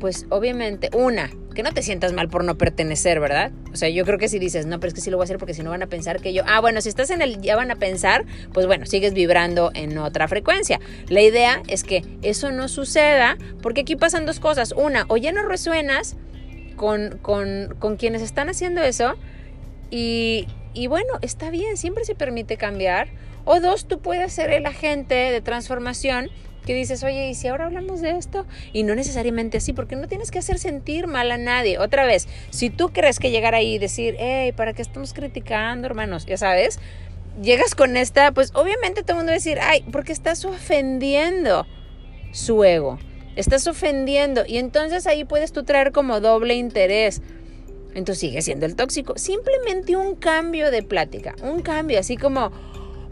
pues 0.00 0.26
obviamente, 0.30 0.90
una, 0.94 1.30
que 1.56 1.62
no 1.62 1.72
te 1.72 1.82
sientas 1.82 2.12
mal 2.12 2.28
por 2.28 2.44
no 2.44 2.56
pertenecer, 2.56 3.18
¿verdad? 3.18 3.50
O 3.72 3.76
sea, 3.76 3.88
yo 3.88 4.04
creo 4.04 4.18
que 4.18 4.28
si 4.28 4.38
dices, 4.38 4.66
no, 4.66 4.78
pero 4.78 4.88
es 4.88 4.94
que 4.94 5.00
sí 5.00 5.10
lo 5.10 5.16
voy 5.16 5.24
a 5.24 5.26
hacer 5.26 5.38
porque 5.38 5.54
si 5.54 5.62
no 5.62 5.70
van 5.70 5.82
a 5.82 5.86
pensar 5.86 6.20
que 6.20 6.32
yo, 6.32 6.44
ah, 6.46 6.60
bueno, 6.60 6.80
si 6.82 6.90
estás 6.90 7.10
en 7.10 7.22
el 7.22 7.40
ya 7.40 7.56
van 7.56 7.70
a 7.70 7.76
pensar, 7.76 8.24
pues 8.52 8.66
bueno, 8.66 8.86
sigues 8.86 9.14
vibrando 9.14 9.72
en 9.74 9.96
otra 9.98 10.28
frecuencia. 10.28 10.78
La 11.08 11.22
idea 11.22 11.62
es 11.66 11.82
que 11.82 12.04
eso 12.22 12.52
no 12.52 12.68
suceda 12.68 13.38
porque 13.62 13.80
aquí 13.80 13.96
pasan 13.96 14.26
dos 14.26 14.38
cosas. 14.38 14.72
Una, 14.76 15.06
o 15.08 15.16
ya 15.16 15.32
no 15.32 15.42
resuenas 15.42 16.16
con, 16.76 17.18
con, 17.22 17.74
con 17.78 17.96
quienes 17.96 18.20
están 18.22 18.50
haciendo 18.50 18.82
eso 18.82 19.14
y, 19.90 20.46
y 20.74 20.88
bueno, 20.88 21.14
está 21.22 21.50
bien, 21.50 21.78
siempre 21.78 22.04
se 22.04 22.14
permite 22.14 22.58
cambiar. 22.58 23.08
O 23.46 23.60
dos, 23.60 23.88
tú 23.88 24.00
puedes 24.00 24.32
ser 24.32 24.50
el 24.50 24.66
agente 24.66 25.14
de 25.14 25.40
transformación 25.40 26.28
que 26.66 26.74
dices, 26.74 27.02
oye, 27.02 27.28
¿y 27.28 27.34
si 27.34 27.48
ahora 27.48 27.64
hablamos 27.64 28.02
de 28.02 28.10
esto? 28.10 28.44
Y 28.74 28.82
no 28.82 28.94
necesariamente 28.94 29.56
así, 29.56 29.72
porque 29.72 29.96
no 29.96 30.08
tienes 30.08 30.30
que 30.30 30.40
hacer 30.40 30.58
sentir 30.58 31.06
mal 31.06 31.30
a 31.30 31.38
nadie. 31.38 31.78
Otra 31.78 32.04
vez, 32.04 32.28
si 32.50 32.68
tú 32.68 32.90
crees 32.90 33.18
que 33.18 33.30
llegar 33.30 33.54
ahí 33.54 33.76
y 33.76 33.78
decir, 33.78 34.16
hey, 34.18 34.52
¿para 34.52 34.74
qué 34.74 34.82
estamos 34.82 35.14
criticando, 35.14 35.86
hermanos? 35.86 36.26
Ya 36.26 36.36
sabes, 36.36 36.78
llegas 37.40 37.74
con 37.74 37.96
esta, 37.96 38.32
pues 38.32 38.50
obviamente 38.54 39.02
todo 39.02 39.12
el 39.12 39.16
mundo 39.18 39.30
va 39.30 39.34
a 39.34 39.36
decir, 39.36 39.58
ay, 39.62 39.84
porque 39.92 40.12
estás 40.12 40.44
ofendiendo 40.44 41.66
su 42.32 42.62
ego, 42.64 42.98
estás 43.36 43.66
ofendiendo. 43.66 44.44
Y 44.46 44.58
entonces 44.58 45.06
ahí 45.06 45.24
puedes 45.24 45.52
tú 45.52 45.62
traer 45.62 45.92
como 45.92 46.20
doble 46.20 46.54
interés. 46.54 47.22
Entonces 47.94 48.20
sigue 48.20 48.42
siendo 48.42 48.66
el 48.66 48.76
tóxico. 48.76 49.16
Simplemente 49.16 49.96
un 49.96 50.16
cambio 50.16 50.70
de 50.70 50.82
plática, 50.82 51.34
un 51.42 51.62
cambio, 51.62 51.98
así 51.98 52.18
como 52.18 52.52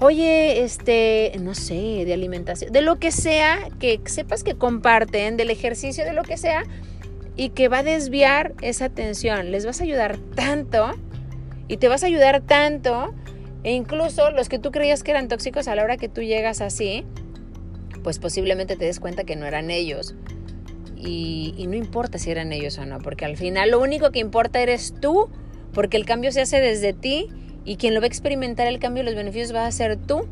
oye, 0.05 0.63
este, 0.63 1.33
no 1.41 1.55
sé, 1.55 2.05
de 2.05 2.13
alimentación, 2.13 2.73
de 2.73 2.83
lo 2.83 2.99
que 2.99 3.11
sea, 3.11 3.69
que 3.81 4.01
sepas 4.05 4.45
que 4.45 4.55
comparten, 4.55 5.37
del 5.37 5.51
ejercicio, 5.51 6.05
de 6.05 6.13
lo 6.13 6.23
que 6.23 6.37
sea, 6.37 6.65
y 7.37 7.49
que 7.51 7.69
va 7.69 7.79
a 7.79 7.83
desviar 7.83 8.55
esa 8.61 8.87
atención. 8.87 9.51
Les 9.51 9.65
vas 9.65 9.81
a 9.81 9.85
ayudar 9.85 10.19
tanto 10.35 10.91
y 11.69 11.79
te 11.79 11.89
vas 11.89 12.03
a 12.03 12.07
ayudar 12.07 12.43
tanto, 12.43 13.15
e 13.63 13.73
incluso 13.73 14.31
los 14.31 14.51
que 14.51 14.59
tú 14.59 14.71
creías 14.71 15.03
que 15.03 15.11
eran 15.11 15.29
tóxicos 15.29 15.69
a 15.69 15.75
la 15.75 15.83
hora 15.83 15.97
que 15.97 16.11
tú 16.11 16.21
llegas 16.21 16.61
así, 16.61 17.07
pues 18.03 18.19
posiblemente 18.19 18.77
te 18.77 18.85
des 18.85 19.01
cuenta 19.01 19.25
que 19.25 19.37
no 19.37 19.47
eran 19.47 19.71
ellos. 19.71 20.15
Y, 20.97 21.55
y 21.57 21.67
no 21.67 21.77
importa 21.77 22.19
si 22.19 22.31
eran 22.31 22.53
ellos 22.53 22.79
o 22.79 22.85
no, 22.85 22.99
porque 22.99 23.25
al 23.25 23.37
final 23.37 23.71
lo 23.71 23.81
único 23.81 24.11
que 24.11 24.19
importa 24.19 24.61
eres 24.61 24.95
tú, 25.01 25.31
porque 25.73 25.97
el 25.97 26.05
cambio 26.05 26.31
se 26.31 26.43
hace 26.43 26.61
desde 26.61 26.93
ti 26.93 27.29
y 27.65 27.77
quien 27.77 27.95
lo 27.95 28.01
va 28.01 28.05
a 28.05 28.09
experimentar 28.09 28.67
el 28.67 28.79
cambio 28.79 29.03
y 29.03 29.07
los 29.07 29.15
beneficios 29.15 29.55
va 29.55 29.67
a 29.67 29.73
ser 29.73 29.97
tú. 29.97 30.27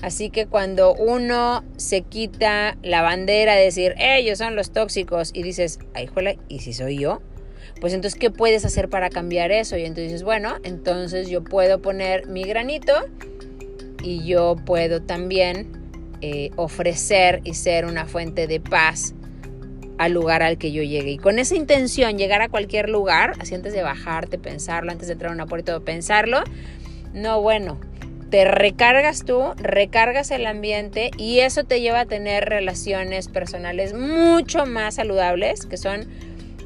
Así 0.00 0.30
que 0.30 0.46
cuando 0.46 0.94
uno 0.94 1.62
se 1.76 2.02
quita 2.02 2.76
la 2.82 3.02
bandera 3.02 3.54
de 3.54 3.64
decir, 3.64 3.94
ellos 3.98 4.38
son 4.38 4.56
los 4.56 4.72
tóxicos, 4.72 5.30
y 5.32 5.44
dices, 5.44 5.78
ay, 5.94 6.08
juela, 6.08 6.34
¿y 6.48 6.58
si 6.58 6.72
soy 6.72 6.98
yo? 6.98 7.22
Pues 7.80 7.94
entonces, 7.94 8.18
¿qué 8.18 8.30
puedes 8.30 8.64
hacer 8.64 8.88
para 8.88 9.10
cambiar 9.10 9.52
eso? 9.52 9.76
Y 9.76 9.82
entonces 9.82 10.04
dices, 10.04 10.22
bueno, 10.24 10.56
entonces 10.64 11.28
yo 11.28 11.44
puedo 11.44 11.80
poner 11.80 12.26
mi 12.26 12.42
granito 12.42 12.92
y 14.02 14.24
yo 14.24 14.56
puedo 14.66 15.02
también 15.02 15.70
eh, 16.20 16.50
ofrecer 16.56 17.40
y 17.44 17.54
ser 17.54 17.84
una 17.84 18.06
fuente 18.06 18.48
de 18.48 18.58
paz 18.60 19.14
al 20.02 20.12
lugar 20.12 20.42
al 20.42 20.58
que 20.58 20.72
yo 20.72 20.82
llegue. 20.82 21.12
Y 21.12 21.18
con 21.18 21.38
esa 21.38 21.54
intención, 21.54 22.18
llegar 22.18 22.42
a 22.42 22.48
cualquier 22.48 22.88
lugar, 22.88 23.34
así 23.38 23.54
antes 23.54 23.72
de 23.72 23.82
bajarte, 23.82 24.38
pensarlo, 24.38 24.90
antes 24.90 25.06
de 25.06 25.14
entrar 25.14 25.30
a 25.30 25.34
una 25.34 25.46
puerta, 25.46 25.78
pensarlo, 25.80 26.42
no, 27.14 27.40
bueno, 27.40 27.78
te 28.30 28.44
recargas 28.44 29.24
tú, 29.24 29.52
recargas 29.56 30.30
el 30.30 30.46
ambiente 30.46 31.10
y 31.18 31.40
eso 31.40 31.64
te 31.64 31.80
lleva 31.80 32.00
a 32.00 32.06
tener 32.06 32.48
relaciones 32.48 33.28
personales 33.28 33.94
mucho 33.94 34.66
más 34.66 34.96
saludables, 34.96 35.66
que 35.66 35.76
son 35.76 36.08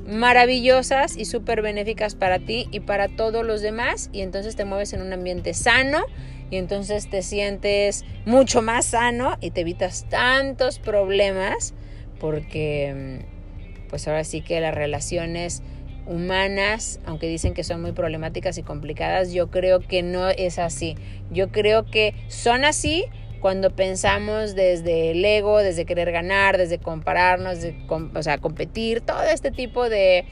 maravillosas 0.07 1.16
y 1.16 1.25
súper 1.25 1.61
benéficas 1.62 2.14
para 2.14 2.38
ti 2.38 2.68
y 2.70 2.81
para 2.81 3.09
todos 3.09 3.44
los 3.44 3.61
demás. 3.61 4.09
Y 4.12 4.22
entonces 4.22 4.57
te 4.57 4.64
mueves 4.64 4.92
en 4.92 5.03
un 5.03 5.12
ambiente 5.12 5.53
sano 5.53 6.05
y 6.51 6.57
entonces 6.57 7.11
te 7.11 7.20
sientes 7.20 8.05
mucho 8.25 8.62
más 8.62 8.87
sano 8.87 9.37
y 9.40 9.51
te 9.51 9.62
evitas 9.62 10.07
tantos 10.09 10.79
problemas 10.79 11.75
porque 12.18 13.20
mm, 13.24 13.88
pues 13.88 14.07
ahora 14.09 14.24
sí 14.24 14.40
que 14.40 14.61
las 14.61 14.74
relaciones 14.74 15.62
humanas, 16.07 17.00
aunque 17.05 17.26
dicen 17.29 17.55
que 17.55 17.64
son 17.64 17.83
muy 17.83 17.92
problemáticas 17.92 18.59
y 18.59 18.62
complicadas, 18.62 19.33
yo 19.33 19.50
creo 19.50 19.81
que 19.81 20.02
no 20.02 20.29
es 20.29 20.59
así. 20.59 20.96
Yo 21.31 21.50
creo 21.50 21.85
que 21.87 22.14
son 22.29 22.64
así 22.64 23.05
cuando 23.40 23.70
pensamos 23.70 24.55
desde 24.55 25.11
el 25.12 25.24
ego, 25.24 25.59
desde 25.59 25.85
querer 25.85 26.11
ganar, 26.12 26.59
desde 26.59 26.79
compararnos, 26.79 27.61
de, 27.61 27.76
o 27.88 28.22
sea, 28.22 28.38
competir, 28.38 29.00
todo 29.00 29.22
este 29.22 29.50
tipo 29.50 29.88
de 29.88 30.24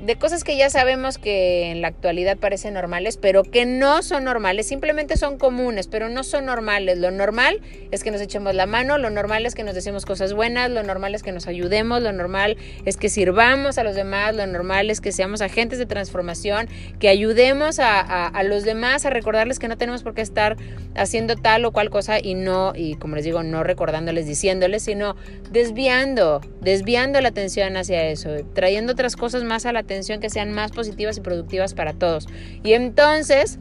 de 0.00 0.16
cosas 0.16 0.44
que 0.44 0.56
ya 0.56 0.70
sabemos 0.70 1.18
que 1.18 1.70
en 1.70 1.82
la 1.82 1.88
actualidad 1.88 2.38
parecen 2.38 2.74
normales, 2.74 3.18
pero 3.18 3.42
que 3.42 3.66
no 3.66 4.02
son 4.02 4.24
normales, 4.24 4.66
simplemente 4.66 5.16
son 5.16 5.36
comunes, 5.36 5.88
pero 5.88 6.08
no 6.08 6.24
son 6.24 6.46
normales. 6.46 6.98
Lo 6.98 7.10
normal 7.10 7.60
es 7.90 8.02
que 8.02 8.10
nos 8.10 8.20
echemos 8.20 8.54
la 8.54 8.66
mano, 8.66 8.96
lo 8.96 9.10
normal 9.10 9.44
es 9.44 9.54
que 9.54 9.62
nos 9.62 9.74
decimos 9.74 10.06
cosas 10.06 10.32
buenas, 10.32 10.70
lo 10.70 10.82
normal 10.82 11.14
es 11.14 11.22
que 11.22 11.32
nos 11.32 11.46
ayudemos, 11.46 12.02
lo 12.02 12.12
normal 12.12 12.56
es 12.86 12.96
que 12.96 13.10
sirvamos 13.10 13.76
a 13.76 13.84
los 13.84 13.94
demás, 13.94 14.34
lo 14.34 14.46
normal 14.46 14.90
es 14.90 15.00
que 15.02 15.12
seamos 15.12 15.42
agentes 15.42 15.78
de 15.78 15.86
transformación, 15.86 16.68
que 16.98 17.08
ayudemos 17.08 17.78
a, 17.78 18.00
a 18.26 18.42
los 18.42 18.64
demás 18.64 19.04
a 19.04 19.10
recordarles 19.10 19.58
que 19.58 19.68
no 19.68 19.76
tenemos 19.76 20.02
por 20.02 20.14
qué 20.14 20.22
estar 20.22 20.56
haciendo 20.94 21.36
tal 21.36 21.64
o 21.66 21.72
cual 21.72 21.90
cosa 21.90 22.18
y 22.20 22.34
no, 22.34 22.72
y 22.74 22.94
como 22.94 23.16
les 23.16 23.24
digo, 23.24 23.42
no 23.42 23.64
recordándoles, 23.64 24.26
diciéndoles, 24.26 24.82
sino 24.82 25.14
desviando, 25.50 26.40
desviando 26.62 27.20
la 27.20 27.28
atención 27.28 27.76
hacia 27.76 28.06
eso, 28.06 28.30
trayendo 28.54 28.92
otras 28.92 29.16
cosas 29.16 29.44
más 29.44 29.66
a 29.66 29.72
la 29.72 29.80
que 30.20 30.30
sean 30.30 30.52
más 30.52 30.70
positivas 30.70 31.18
y 31.18 31.20
productivas 31.20 31.74
para 31.74 31.92
todos. 31.92 32.28
Y 32.62 32.74
entonces 32.74 33.58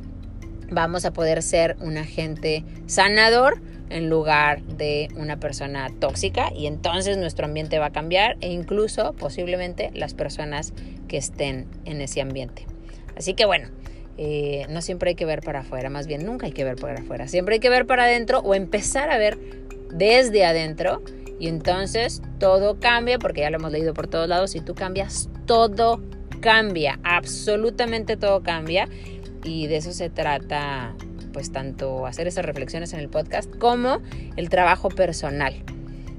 vamos 0.70 1.06
a 1.06 1.12
poder 1.12 1.42
ser 1.42 1.76
un 1.80 1.98
agente 1.98 2.64
sanador 2.86 3.62
en 3.90 4.10
lugar 4.10 4.62
de 4.62 5.08
una 5.16 5.40
persona 5.40 5.90
tóxica 6.00 6.52
y 6.56 6.68
entonces 6.68 7.18
nuestro 7.18 7.46
ambiente 7.46 7.80
va 7.80 7.88
a 7.88 7.92
cambiar 7.92 8.38
e 8.42 8.50
incluso 8.50 9.14
posiblemente 9.14 9.90
las 9.96 10.14
personas 10.14 10.74
que 11.08 11.18
estén 11.18 11.66
en 11.86 12.02
ese 12.02 12.22
ambiente. 12.22 12.68
Así 13.18 13.34
que 13.34 13.46
bueno, 13.46 13.70
eh, 14.18 14.68
no 14.70 14.84
siempre 14.84 15.10
hay 15.10 15.16
que 15.16 15.26
ver 15.26 15.42
para 15.42 15.62
afuera, 15.62 15.90
más 15.90 16.06
bien 16.06 16.24
nunca 16.24 16.46
hay 16.46 16.52
que 16.52 16.64
ver 16.64 16.76
para 16.76 17.02
afuera, 17.02 17.28
siempre 17.28 17.56
hay 17.56 17.60
que 17.60 17.70
ver 17.70 17.88
para 17.88 18.04
adentro 18.04 18.40
o 18.40 18.54
empezar 18.54 19.10
a 19.10 19.18
ver 19.18 19.40
desde 19.92 20.46
adentro 20.46 21.02
y 21.40 21.48
entonces 21.48 22.22
todo 22.38 22.80
cambia 22.80 23.18
porque 23.18 23.42
ya 23.42 23.50
lo 23.50 23.58
hemos 23.58 23.72
leído 23.72 23.94
por 23.94 24.08
todos 24.08 24.28
lados 24.28 24.56
y 24.56 24.62
tú 24.62 24.76
cambias 24.76 25.30
todo 25.46 26.02
cambia, 26.40 27.00
absolutamente 27.04 28.18
todo 28.18 28.42
cambia 28.42 28.88
y 29.44 29.68
de 29.68 29.78
eso 29.78 29.92
se 29.92 30.10
trata 30.10 30.96
pues 31.34 31.52
tanto 31.52 32.06
hacer 32.06 32.28
esas 32.28 32.46
reflexiones 32.46 32.94
en 32.94 33.00
el 33.00 33.10
podcast 33.10 33.54
como 33.58 34.00
el 34.36 34.50
trabajo 34.50 34.90
personal. 34.90 35.54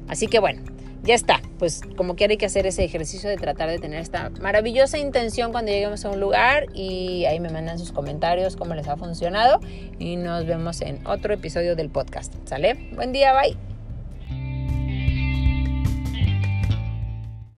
Así 0.08 0.26
que 0.26 0.38
bueno, 0.38 0.62
ya 1.02 1.14
está, 1.14 1.40
pues 1.58 1.80
como 1.96 2.14
quiera 2.14 2.32
hay 2.32 2.36
que 2.36 2.46
hacer 2.46 2.66
ese 2.66 2.84
ejercicio 2.84 3.30
de 3.30 3.36
tratar 3.36 3.68
de 3.70 3.78
tener 3.78 4.00
esta 4.00 4.30
maravillosa 4.40 4.98
intención 4.98 5.52
cuando 5.52 5.72
lleguemos 5.72 6.04
a 6.04 6.10
un 6.10 6.20
lugar 6.20 6.66
y 6.74 7.24
ahí 7.24 7.40
me 7.40 7.48
mandan 7.48 7.78
sus 7.78 7.92
comentarios 7.92 8.56
cómo 8.56 8.74
les 8.74 8.88
ha 8.88 8.96
funcionado 8.96 9.60
y 9.98 10.16
nos 10.16 10.46
vemos 10.46 10.82
en 10.82 11.06
otro 11.06 11.32
episodio 11.32 11.74
del 11.74 11.90
podcast. 11.90 12.34
¿Sale? 12.44 12.90
Buen 12.94 13.12
día, 13.12 13.32
bye. 13.32 13.69